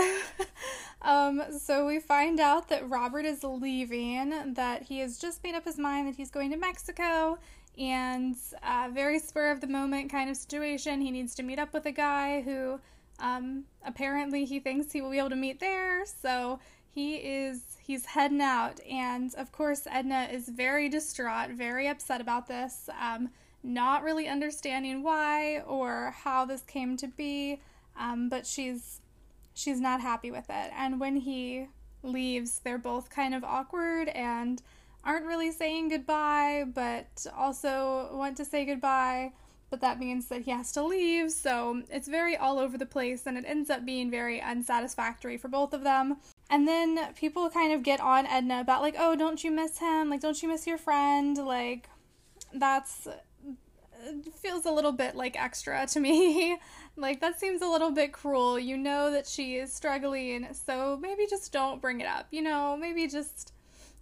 um, 1.01 1.41
so 1.57 1.87
we 1.87 2.01
find 2.01 2.41
out 2.41 2.67
that 2.67 2.89
Robert 2.89 3.23
is 3.23 3.41
leaving, 3.45 4.55
that 4.55 4.83
he 4.83 4.99
has 4.99 5.17
just 5.17 5.45
made 5.45 5.55
up 5.55 5.63
his 5.63 5.77
mind 5.77 6.09
that 6.09 6.17
he's 6.17 6.29
going 6.29 6.51
to 6.51 6.57
Mexico, 6.57 7.39
and 7.77 8.35
uh, 8.63 8.89
very 8.91 9.17
spur 9.17 9.49
of 9.49 9.61
the 9.61 9.67
moment 9.67 10.11
kind 10.11 10.29
of 10.29 10.35
situation. 10.35 10.99
He 10.99 11.09
needs 11.09 11.33
to 11.35 11.43
meet 11.43 11.57
up 11.57 11.71
with 11.71 11.85
a 11.85 11.91
guy 11.93 12.41
who 12.41 12.81
um, 13.21 13.63
apparently 13.85 14.43
he 14.43 14.59
thinks 14.59 14.91
he 14.91 14.99
will 14.99 15.11
be 15.11 15.19
able 15.19 15.29
to 15.29 15.37
meet 15.37 15.61
there. 15.61 16.05
So 16.05 16.59
he 16.93 17.15
is 17.15 17.77
he's 17.79 18.05
heading 18.07 18.41
out 18.41 18.81
and 18.81 19.33
of 19.35 19.49
course 19.53 19.87
edna 19.89 20.27
is 20.29 20.49
very 20.49 20.89
distraught 20.89 21.49
very 21.51 21.87
upset 21.87 22.19
about 22.19 22.47
this 22.47 22.89
um, 22.99 23.29
not 23.63 24.03
really 24.03 24.27
understanding 24.27 25.03
why 25.03 25.59
or 25.61 26.13
how 26.23 26.45
this 26.45 26.61
came 26.61 26.97
to 26.97 27.07
be 27.07 27.59
um, 27.97 28.29
but 28.29 28.45
she's 28.45 29.01
she's 29.53 29.79
not 29.79 30.01
happy 30.01 30.31
with 30.31 30.49
it 30.49 30.71
and 30.75 30.99
when 30.99 31.15
he 31.15 31.67
leaves 32.03 32.59
they're 32.63 32.77
both 32.77 33.09
kind 33.09 33.35
of 33.35 33.43
awkward 33.43 34.09
and 34.09 34.61
aren't 35.03 35.25
really 35.25 35.51
saying 35.51 35.89
goodbye 35.89 36.63
but 36.73 37.25
also 37.35 38.09
want 38.13 38.35
to 38.37 38.45
say 38.45 38.65
goodbye 38.65 39.31
but 39.69 39.81
that 39.81 39.99
means 39.99 40.27
that 40.27 40.41
he 40.41 40.51
has 40.51 40.71
to 40.71 40.83
leave 40.83 41.31
so 41.31 41.81
it's 41.89 42.07
very 42.07 42.35
all 42.35 42.59
over 42.59 42.77
the 42.77 42.85
place 42.85 43.23
and 43.25 43.37
it 43.37 43.45
ends 43.47 43.69
up 43.69 43.85
being 43.85 44.09
very 44.09 44.41
unsatisfactory 44.41 45.37
for 45.37 45.47
both 45.47 45.73
of 45.73 45.83
them 45.83 46.17
and 46.51 46.67
then 46.67 47.13
people 47.13 47.49
kind 47.49 47.71
of 47.71 47.81
get 47.81 48.01
on 48.01 48.25
Edna 48.25 48.59
about, 48.59 48.81
like, 48.81 48.95
oh, 48.99 49.15
don't 49.15 49.41
you 49.41 49.51
miss 49.51 49.77
him? 49.77 50.09
Like, 50.09 50.19
don't 50.19 50.43
you 50.43 50.49
miss 50.49 50.67
your 50.67 50.77
friend? 50.77 51.37
Like, 51.37 51.89
that's 52.53 53.07
feels 54.41 54.65
a 54.65 54.71
little 54.71 54.91
bit 54.91 55.15
like 55.15 55.41
extra 55.41 55.85
to 55.87 55.99
me. 55.99 56.57
like, 56.95 57.21
that 57.21 57.39
seems 57.39 57.61
a 57.61 57.67
little 57.67 57.91
bit 57.91 58.11
cruel. 58.11 58.59
You 58.59 58.77
know 58.77 59.11
that 59.11 59.27
she 59.27 59.55
is 59.55 59.73
struggling, 59.73 60.47
so 60.53 60.97
maybe 61.01 61.25
just 61.29 61.51
don't 61.51 61.81
bring 61.81 62.01
it 62.01 62.07
up. 62.07 62.27
You 62.31 62.41
know, 62.41 62.77
maybe 62.77 63.07
just. 63.07 63.53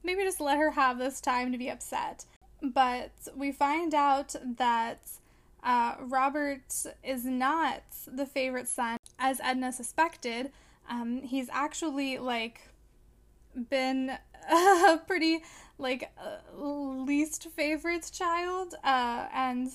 Maybe 0.01 0.23
just 0.23 0.39
let 0.39 0.57
her 0.57 0.71
have 0.71 0.97
this 0.97 1.19
time 1.19 1.51
to 1.51 1.57
be 1.57 1.69
upset. 1.69 2.23
But 2.61 3.11
we 3.35 3.51
find 3.51 3.93
out 3.93 4.33
that 4.55 5.01
uh, 5.63 5.95
Robert 5.99 6.73
is 7.03 7.25
not 7.25 7.83
the 8.07 8.25
favorite 8.25 8.67
son, 8.67 8.97
as 9.17 9.41
Edna 9.43 9.71
suspected. 9.71 10.51
Um, 10.89 11.21
he's 11.21 11.49
actually 11.51 12.17
like 12.17 12.61
been 13.69 14.17
a 14.51 14.99
pretty 15.05 15.43
like 15.77 16.11
uh, 16.17 16.37
least 16.55 17.47
favorite 17.55 18.09
child, 18.13 18.75
uh, 18.83 19.27
and 19.33 19.69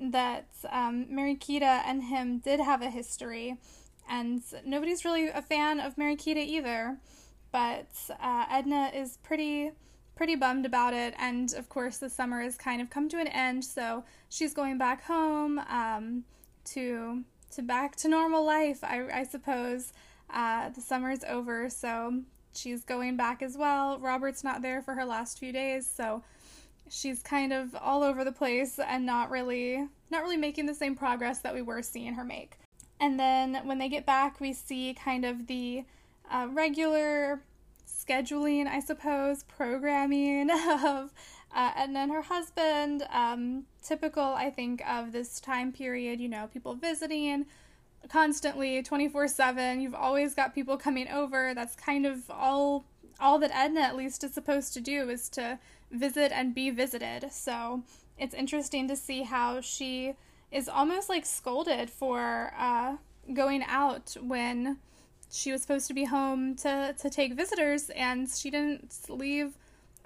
that 0.00 0.48
um, 0.70 1.06
and 1.10 2.02
him 2.04 2.38
did 2.38 2.60
have 2.60 2.82
a 2.82 2.90
history, 2.90 3.58
and 4.08 4.42
nobody's 4.64 5.04
really 5.04 5.28
a 5.28 5.42
fan 5.42 5.78
of 5.78 5.96
Mariquita 5.96 6.44
either. 6.44 6.98
But 7.52 7.88
uh, 8.20 8.46
Edna 8.50 8.90
is 8.94 9.18
pretty 9.22 9.72
pretty 10.16 10.36
bummed 10.36 10.66
about 10.66 10.94
it, 10.94 11.14
and 11.18 11.52
of 11.54 11.68
course 11.68 11.98
the 11.98 12.10
summer 12.10 12.42
has 12.42 12.56
kind 12.56 12.82
of 12.82 12.90
come 12.90 13.08
to 13.08 13.18
an 13.18 13.28
end, 13.28 13.64
so 13.64 14.04
she's 14.28 14.52
going 14.52 14.78
back 14.78 15.04
home 15.04 15.58
um, 15.70 16.24
to 16.64 17.24
to 17.52 17.62
back 17.62 17.96
to 17.96 18.08
normal 18.08 18.44
life, 18.44 18.84
I, 18.84 19.06
I 19.12 19.24
suppose. 19.24 19.92
Uh, 20.32 20.68
the 20.68 20.80
summer's 20.80 21.24
over, 21.24 21.68
so 21.68 22.20
she's 22.54 22.84
going 22.84 23.16
back 23.16 23.42
as 23.42 23.56
well. 23.56 23.98
Robert's 23.98 24.44
not 24.44 24.62
there 24.62 24.80
for 24.80 24.94
her 24.94 25.04
last 25.04 25.38
few 25.38 25.52
days, 25.52 25.86
so 25.86 26.22
she's 26.90 27.22
kind 27.22 27.52
of 27.52 27.74
all 27.76 28.02
over 28.02 28.24
the 28.24 28.32
place 28.32 28.78
and 28.78 29.06
not 29.06 29.30
really 29.30 29.88
not 30.10 30.22
really 30.22 30.36
making 30.36 30.66
the 30.66 30.74
same 30.74 30.96
progress 30.96 31.38
that 31.38 31.54
we 31.54 31.62
were 31.62 31.82
seeing 31.82 32.14
her 32.14 32.24
make. 32.24 32.58
And 32.98 33.18
then 33.18 33.60
when 33.64 33.78
they 33.78 33.88
get 33.88 34.04
back, 34.04 34.40
we 34.40 34.52
see 34.52 34.92
kind 34.92 35.24
of 35.24 35.46
the 35.46 35.84
uh, 36.30 36.48
regular 36.50 37.42
scheduling, 37.86 38.66
I 38.66 38.80
suppose, 38.80 39.44
programming 39.44 40.50
of 40.84 41.12
uh, 41.54 41.70
Edna 41.76 42.00
and 42.00 42.12
her 42.12 42.22
husband. 42.22 43.04
Um, 43.12 43.64
typical, 43.82 44.22
I 44.22 44.50
think, 44.50 44.82
of 44.86 45.12
this 45.12 45.40
time 45.40 45.72
period. 45.72 46.20
You 46.20 46.28
know, 46.28 46.48
people 46.52 46.74
visiting, 46.74 47.46
constantly 48.08 48.82
24/7. 48.82 49.80
You've 49.80 49.94
always 49.94 50.34
got 50.34 50.54
people 50.54 50.76
coming 50.76 51.08
over. 51.08 51.54
That's 51.54 51.76
kind 51.76 52.04
of 52.04 52.28
all 52.30 52.84
all 53.20 53.38
that 53.38 53.54
Edna 53.54 53.80
at 53.80 53.96
least 53.96 54.24
is 54.24 54.34
supposed 54.34 54.72
to 54.74 54.80
do 54.80 55.08
is 55.08 55.28
to 55.30 55.58
visit 55.90 56.32
and 56.32 56.54
be 56.54 56.70
visited. 56.70 57.32
So, 57.32 57.82
it's 58.18 58.34
interesting 58.34 58.86
to 58.88 58.96
see 58.96 59.22
how 59.22 59.60
she 59.60 60.14
is 60.52 60.68
almost 60.68 61.08
like 61.08 61.24
scolded 61.24 61.88
for 61.88 62.52
uh, 62.58 62.96
going 63.32 63.62
out 63.66 64.16
when 64.20 64.78
she 65.30 65.52
was 65.52 65.62
supposed 65.62 65.86
to 65.88 65.94
be 65.94 66.04
home 66.04 66.54
to, 66.56 66.94
to 66.98 67.08
take 67.08 67.34
visitors 67.34 67.88
and 67.90 68.28
she 68.28 68.50
didn't 68.50 68.94
leave 69.08 69.56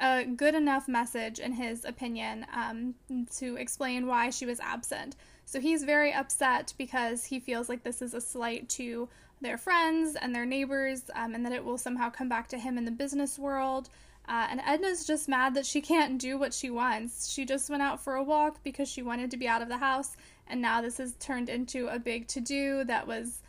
a 0.00 0.24
good 0.24 0.54
enough 0.54 0.86
message 0.86 1.38
in 1.38 1.52
his 1.52 1.84
opinion 1.84 2.46
um, 2.54 2.94
to 3.36 3.56
explain 3.56 4.06
why 4.06 4.30
she 4.30 4.44
was 4.44 4.60
absent. 4.60 5.16
So 5.46 5.60
he's 5.60 5.82
very 5.84 6.12
upset 6.12 6.74
because 6.76 7.24
he 7.24 7.40
feels 7.40 7.68
like 7.68 7.82
this 7.82 8.02
is 8.02 8.14
a 8.14 8.20
slight 8.20 8.68
to 8.70 9.08
their 9.40 9.58
friends 9.58 10.16
and 10.16 10.34
their 10.34 10.46
neighbors, 10.46 11.02
um, 11.14 11.34
and 11.34 11.44
that 11.44 11.52
it 11.52 11.64
will 11.64 11.78
somehow 11.78 12.10
come 12.10 12.28
back 12.28 12.48
to 12.48 12.58
him 12.58 12.78
in 12.78 12.84
the 12.84 12.90
business 12.90 13.38
world. 13.38 13.88
Uh, 14.26 14.46
and 14.50 14.60
Edna's 14.60 15.06
just 15.06 15.28
mad 15.28 15.54
that 15.54 15.66
she 15.66 15.80
can't 15.80 16.18
do 16.18 16.38
what 16.38 16.54
she 16.54 16.70
wants. 16.70 17.30
She 17.30 17.44
just 17.44 17.68
went 17.68 17.82
out 17.82 18.02
for 18.02 18.14
a 18.14 18.22
walk 18.22 18.62
because 18.64 18.88
she 18.88 19.02
wanted 19.02 19.30
to 19.30 19.37
be 19.37 19.46
out 19.46 19.62
of 19.62 19.68
the 19.68 19.78
house, 19.78 20.16
and 20.46 20.62
now 20.62 20.80
this 20.80 20.98
has 20.98 21.14
turned 21.14 21.48
into 21.48 21.88
a 21.88 21.98
big 21.98 22.26
to 22.28 22.40
do 22.40 22.84
that 22.84 23.06
was 23.06 23.42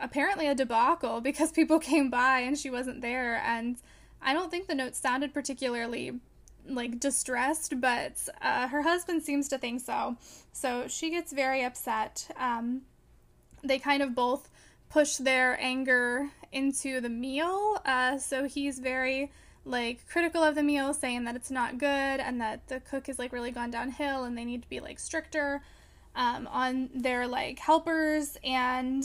apparently 0.00 0.46
a 0.46 0.54
debacle 0.54 1.20
because 1.20 1.52
people 1.60 1.78
came 1.78 2.10
by 2.10 2.40
and 2.40 2.58
she 2.58 2.70
wasn't 2.70 3.00
there. 3.00 3.36
And 3.44 3.76
I 4.20 4.32
don't 4.32 4.50
think 4.50 4.66
the 4.66 4.74
note 4.74 4.96
sounded 4.96 5.32
particularly 5.32 6.20
like 6.66 6.98
distressed, 6.98 7.80
but 7.80 8.28
uh, 8.40 8.68
her 8.68 8.82
husband 8.82 9.22
seems 9.22 9.48
to 9.48 9.58
think 9.58 9.80
so. 9.80 10.16
So 10.52 10.88
she 10.88 11.10
gets 11.10 11.32
very 11.32 11.62
upset. 11.62 12.28
Um, 12.38 12.82
they 13.62 13.78
kind 13.78 14.02
of 14.02 14.14
both 14.14 14.48
push 14.90 15.16
their 15.16 15.60
anger 15.60 16.30
into 16.52 17.00
the 17.00 17.08
meal. 17.08 17.80
Uh, 17.84 18.18
so 18.18 18.44
he's 18.44 18.78
very 18.78 19.30
like 19.64 20.06
critical 20.08 20.42
of 20.42 20.54
the 20.54 20.62
meal, 20.62 20.92
saying 20.92 21.24
that 21.24 21.36
it's 21.36 21.50
not 21.50 21.78
good 21.78 21.86
and 21.86 22.40
that 22.40 22.68
the 22.68 22.80
cook 22.80 23.06
has 23.06 23.18
like 23.18 23.32
really 23.32 23.50
gone 23.50 23.70
downhill 23.70 24.24
and 24.24 24.36
they 24.36 24.44
need 24.44 24.62
to 24.62 24.68
be 24.68 24.80
like 24.80 24.98
stricter 24.98 25.62
um, 26.14 26.46
on 26.48 26.90
their 26.94 27.26
like 27.26 27.58
helpers. 27.58 28.36
And 28.44 29.04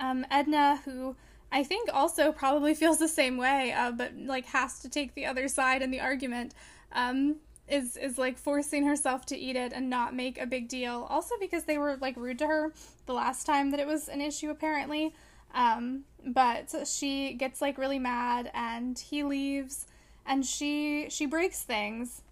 um, 0.00 0.26
Edna, 0.30 0.80
who 0.84 1.16
I 1.52 1.62
think 1.62 1.88
also 1.92 2.32
probably 2.32 2.74
feels 2.82 2.98
the 2.98 3.08
same 3.08 3.36
way, 3.36 3.72
uh, 3.72 3.92
but 3.92 4.12
like 4.16 4.46
has 4.46 4.80
to 4.80 4.88
take 4.88 5.14
the 5.14 5.26
other 5.26 5.48
side 5.48 5.82
in 5.82 5.90
the 5.90 6.00
argument. 6.00 6.54
Um, 6.92 7.36
is 7.68 7.96
is 7.96 8.16
like 8.16 8.38
forcing 8.38 8.86
herself 8.86 9.26
to 9.26 9.36
eat 9.36 9.56
it 9.56 9.72
and 9.72 9.90
not 9.90 10.14
make 10.14 10.40
a 10.40 10.46
big 10.46 10.68
deal. 10.68 11.06
Also 11.10 11.34
because 11.40 11.64
they 11.64 11.78
were 11.78 11.96
like 12.00 12.16
rude 12.16 12.38
to 12.38 12.46
her 12.46 12.72
the 13.06 13.12
last 13.12 13.44
time 13.44 13.70
that 13.70 13.80
it 13.80 13.86
was 13.86 14.08
an 14.08 14.20
issue 14.20 14.50
apparently. 14.50 15.14
Um, 15.56 16.04
but 16.24 16.74
she 16.86 17.32
gets 17.32 17.62
like 17.62 17.78
really 17.78 17.98
mad 17.98 18.50
and 18.54 18.98
he 18.98 19.24
leaves 19.24 19.86
and 20.26 20.44
she 20.44 21.06
she 21.08 21.26
breaks 21.26 21.62
things. 21.62 22.22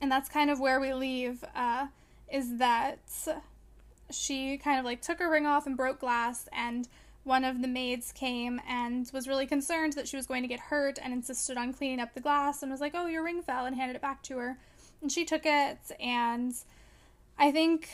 And 0.00 0.10
that's 0.10 0.28
kind 0.28 0.50
of 0.50 0.58
where 0.58 0.80
we 0.80 0.94
leave 0.94 1.44
uh, 1.54 1.86
is 2.32 2.56
that 2.56 2.98
she 4.10 4.56
kind 4.56 4.78
of 4.78 4.84
like 4.84 5.02
took 5.02 5.18
her 5.18 5.30
ring 5.30 5.46
off 5.46 5.66
and 5.66 5.76
broke 5.76 6.00
glass 6.00 6.48
and 6.52 6.88
one 7.24 7.44
of 7.44 7.62
the 7.62 7.68
maids 7.68 8.10
came 8.10 8.60
and 8.66 9.08
was 9.12 9.28
really 9.28 9.46
concerned 9.46 9.92
that 9.92 10.08
she 10.08 10.16
was 10.16 10.26
going 10.26 10.42
to 10.42 10.48
get 10.48 10.58
hurt 10.58 10.98
and 11.00 11.12
insisted 11.12 11.56
on 11.56 11.72
cleaning 11.72 12.00
up 12.00 12.14
the 12.14 12.20
glass 12.20 12.62
and 12.62 12.72
was 12.72 12.80
like, 12.80 12.92
"Oh, 12.96 13.06
your 13.06 13.22
ring 13.22 13.42
fell," 13.42 13.64
and 13.64 13.76
handed 13.76 13.94
it 13.94 14.02
back 14.02 14.22
to 14.24 14.38
her. 14.38 14.58
And 15.02 15.12
she 15.12 15.24
took 15.24 15.42
it 15.44 15.78
and 16.00 16.54
I 17.38 17.50
think 17.50 17.88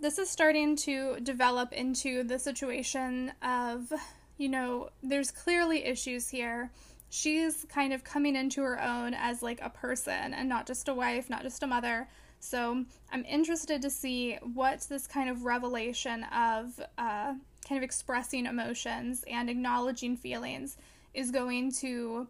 this 0.00 0.18
is 0.18 0.28
starting 0.28 0.76
to 0.76 1.18
develop 1.20 1.72
into 1.72 2.24
the 2.24 2.38
situation 2.38 3.32
of, 3.42 3.92
you 4.38 4.48
know, 4.48 4.90
there's 5.02 5.30
clearly 5.30 5.84
issues 5.84 6.28
here. 6.28 6.70
She's 7.10 7.64
kind 7.68 7.92
of 7.92 8.02
coming 8.02 8.34
into 8.34 8.62
her 8.62 8.82
own 8.82 9.14
as 9.14 9.42
like 9.42 9.60
a 9.62 9.70
person 9.70 10.34
and 10.34 10.48
not 10.48 10.66
just 10.66 10.88
a 10.88 10.94
wife, 10.94 11.30
not 11.30 11.42
just 11.42 11.62
a 11.62 11.66
mother. 11.66 12.08
So 12.40 12.84
I'm 13.12 13.24
interested 13.24 13.80
to 13.82 13.90
see 13.90 14.36
what 14.52 14.80
this 14.88 15.06
kind 15.06 15.30
of 15.30 15.44
revelation 15.44 16.24
of 16.24 16.78
uh, 16.98 17.34
kind 17.66 17.78
of 17.78 17.82
expressing 17.82 18.46
emotions 18.46 19.24
and 19.30 19.48
acknowledging 19.48 20.16
feelings 20.16 20.76
is 21.14 21.30
going 21.30 21.72
to 21.72 22.26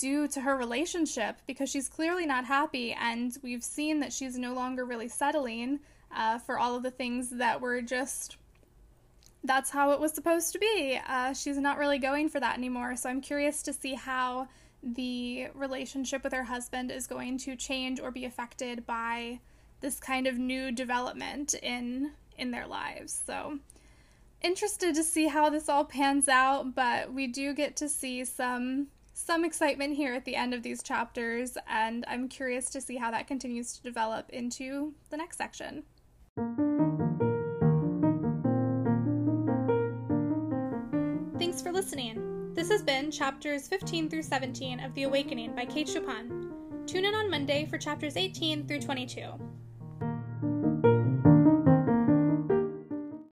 do 0.00 0.28
to 0.28 0.40
her 0.40 0.56
relationship 0.56 1.36
because 1.46 1.70
she's 1.70 1.88
clearly 1.88 2.26
not 2.26 2.44
happy 2.44 2.92
and 2.92 3.36
we've 3.42 3.62
seen 3.62 4.00
that 4.00 4.12
she's 4.12 4.36
no 4.36 4.52
longer 4.52 4.84
really 4.84 5.08
settling 5.08 5.78
uh, 6.14 6.38
for 6.38 6.58
all 6.58 6.76
of 6.76 6.82
the 6.82 6.90
things 6.90 7.30
that 7.30 7.60
were 7.60 7.80
just 7.80 8.36
that's 9.44 9.70
how 9.70 9.92
it 9.92 10.00
was 10.00 10.12
supposed 10.12 10.52
to 10.52 10.58
be 10.58 10.98
uh, 11.06 11.32
she's 11.32 11.58
not 11.58 11.78
really 11.78 11.98
going 11.98 12.28
for 12.28 12.40
that 12.40 12.56
anymore 12.56 12.96
so 12.96 13.08
i'm 13.08 13.20
curious 13.20 13.62
to 13.62 13.72
see 13.72 13.94
how 13.94 14.48
the 14.82 15.48
relationship 15.54 16.22
with 16.22 16.32
her 16.32 16.44
husband 16.44 16.90
is 16.90 17.06
going 17.06 17.38
to 17.38 17.56
change 17.56 18.00
or 18.00 18.10
be 18.10 18.24
affected 18.24 18.86
by 18.86 19.40
this 19.80 20.00
kind 20.00 20.26
of 20.26 20.38
new 20.38 20.72
development 20.72 21.54
in 21.54 22.12
in 22.36 22.50
their 22.52 22.66
lives. 22.66 23.20
So 23.26 23.58
interested 24.40 24.94
to 24.94 25.02
see 25.02 25.26
how 25.26 25.50
this 25.50 25.68
all 25.68 25.84
pans 25.84 26.28
out, 26.28 26.74
but 26.74 27.12
we 27.12 27.26
do 27.26 27.52
get 27.52 27.76
to 27.76 27.88
see 27.88 28.24
some 28.24 28.88
some 29.12 29.44
excitement 29.44 29.96
here 29.96 30.14
at 30.14 30.24
the 30.24 30.36
end 30.36 30.54
of 30.54 30.62
these 30.62 30.80
chapters 30.80 31.58
and 31.66 32.04
I'm 32.06 32.28
curious 32.28 32.70
to 32.70 32.80
see 32.80 32.96
how 32.96 33.10
that 33.10 33.26
continues 33.26 33.76
to 33.76 33.82
develop 33.82 34.30
into 34.30 34.94
the 35.10 35.16
next 35.16 35.38
section. 35.38 35.82
Thanks 41.38 41.62
for 41.62 41.72
listening. 41.72 42.52
This 42.54 42.68
has 42.70 42.82
been 42.82 43.10
chapters 43.10 43.66
15 43.66 44.08
through 44.08 44.22
17 44.22 44.80
of 44.80 44.94
The 44.94 45.04
Awakening 45.04 45.54
by 45.54 45.64
Kate 45.64 45.88
Chopin. 45.88 46.50
Tune 46.86 47.04
in 47.04 47.14
on 47.14 47.30
Monday 47.30 47.66
for 47.66 47.78
chapters 47.78 48.16
18 48.16 48.66
through 48.66 48.80
22. 48.80 49.32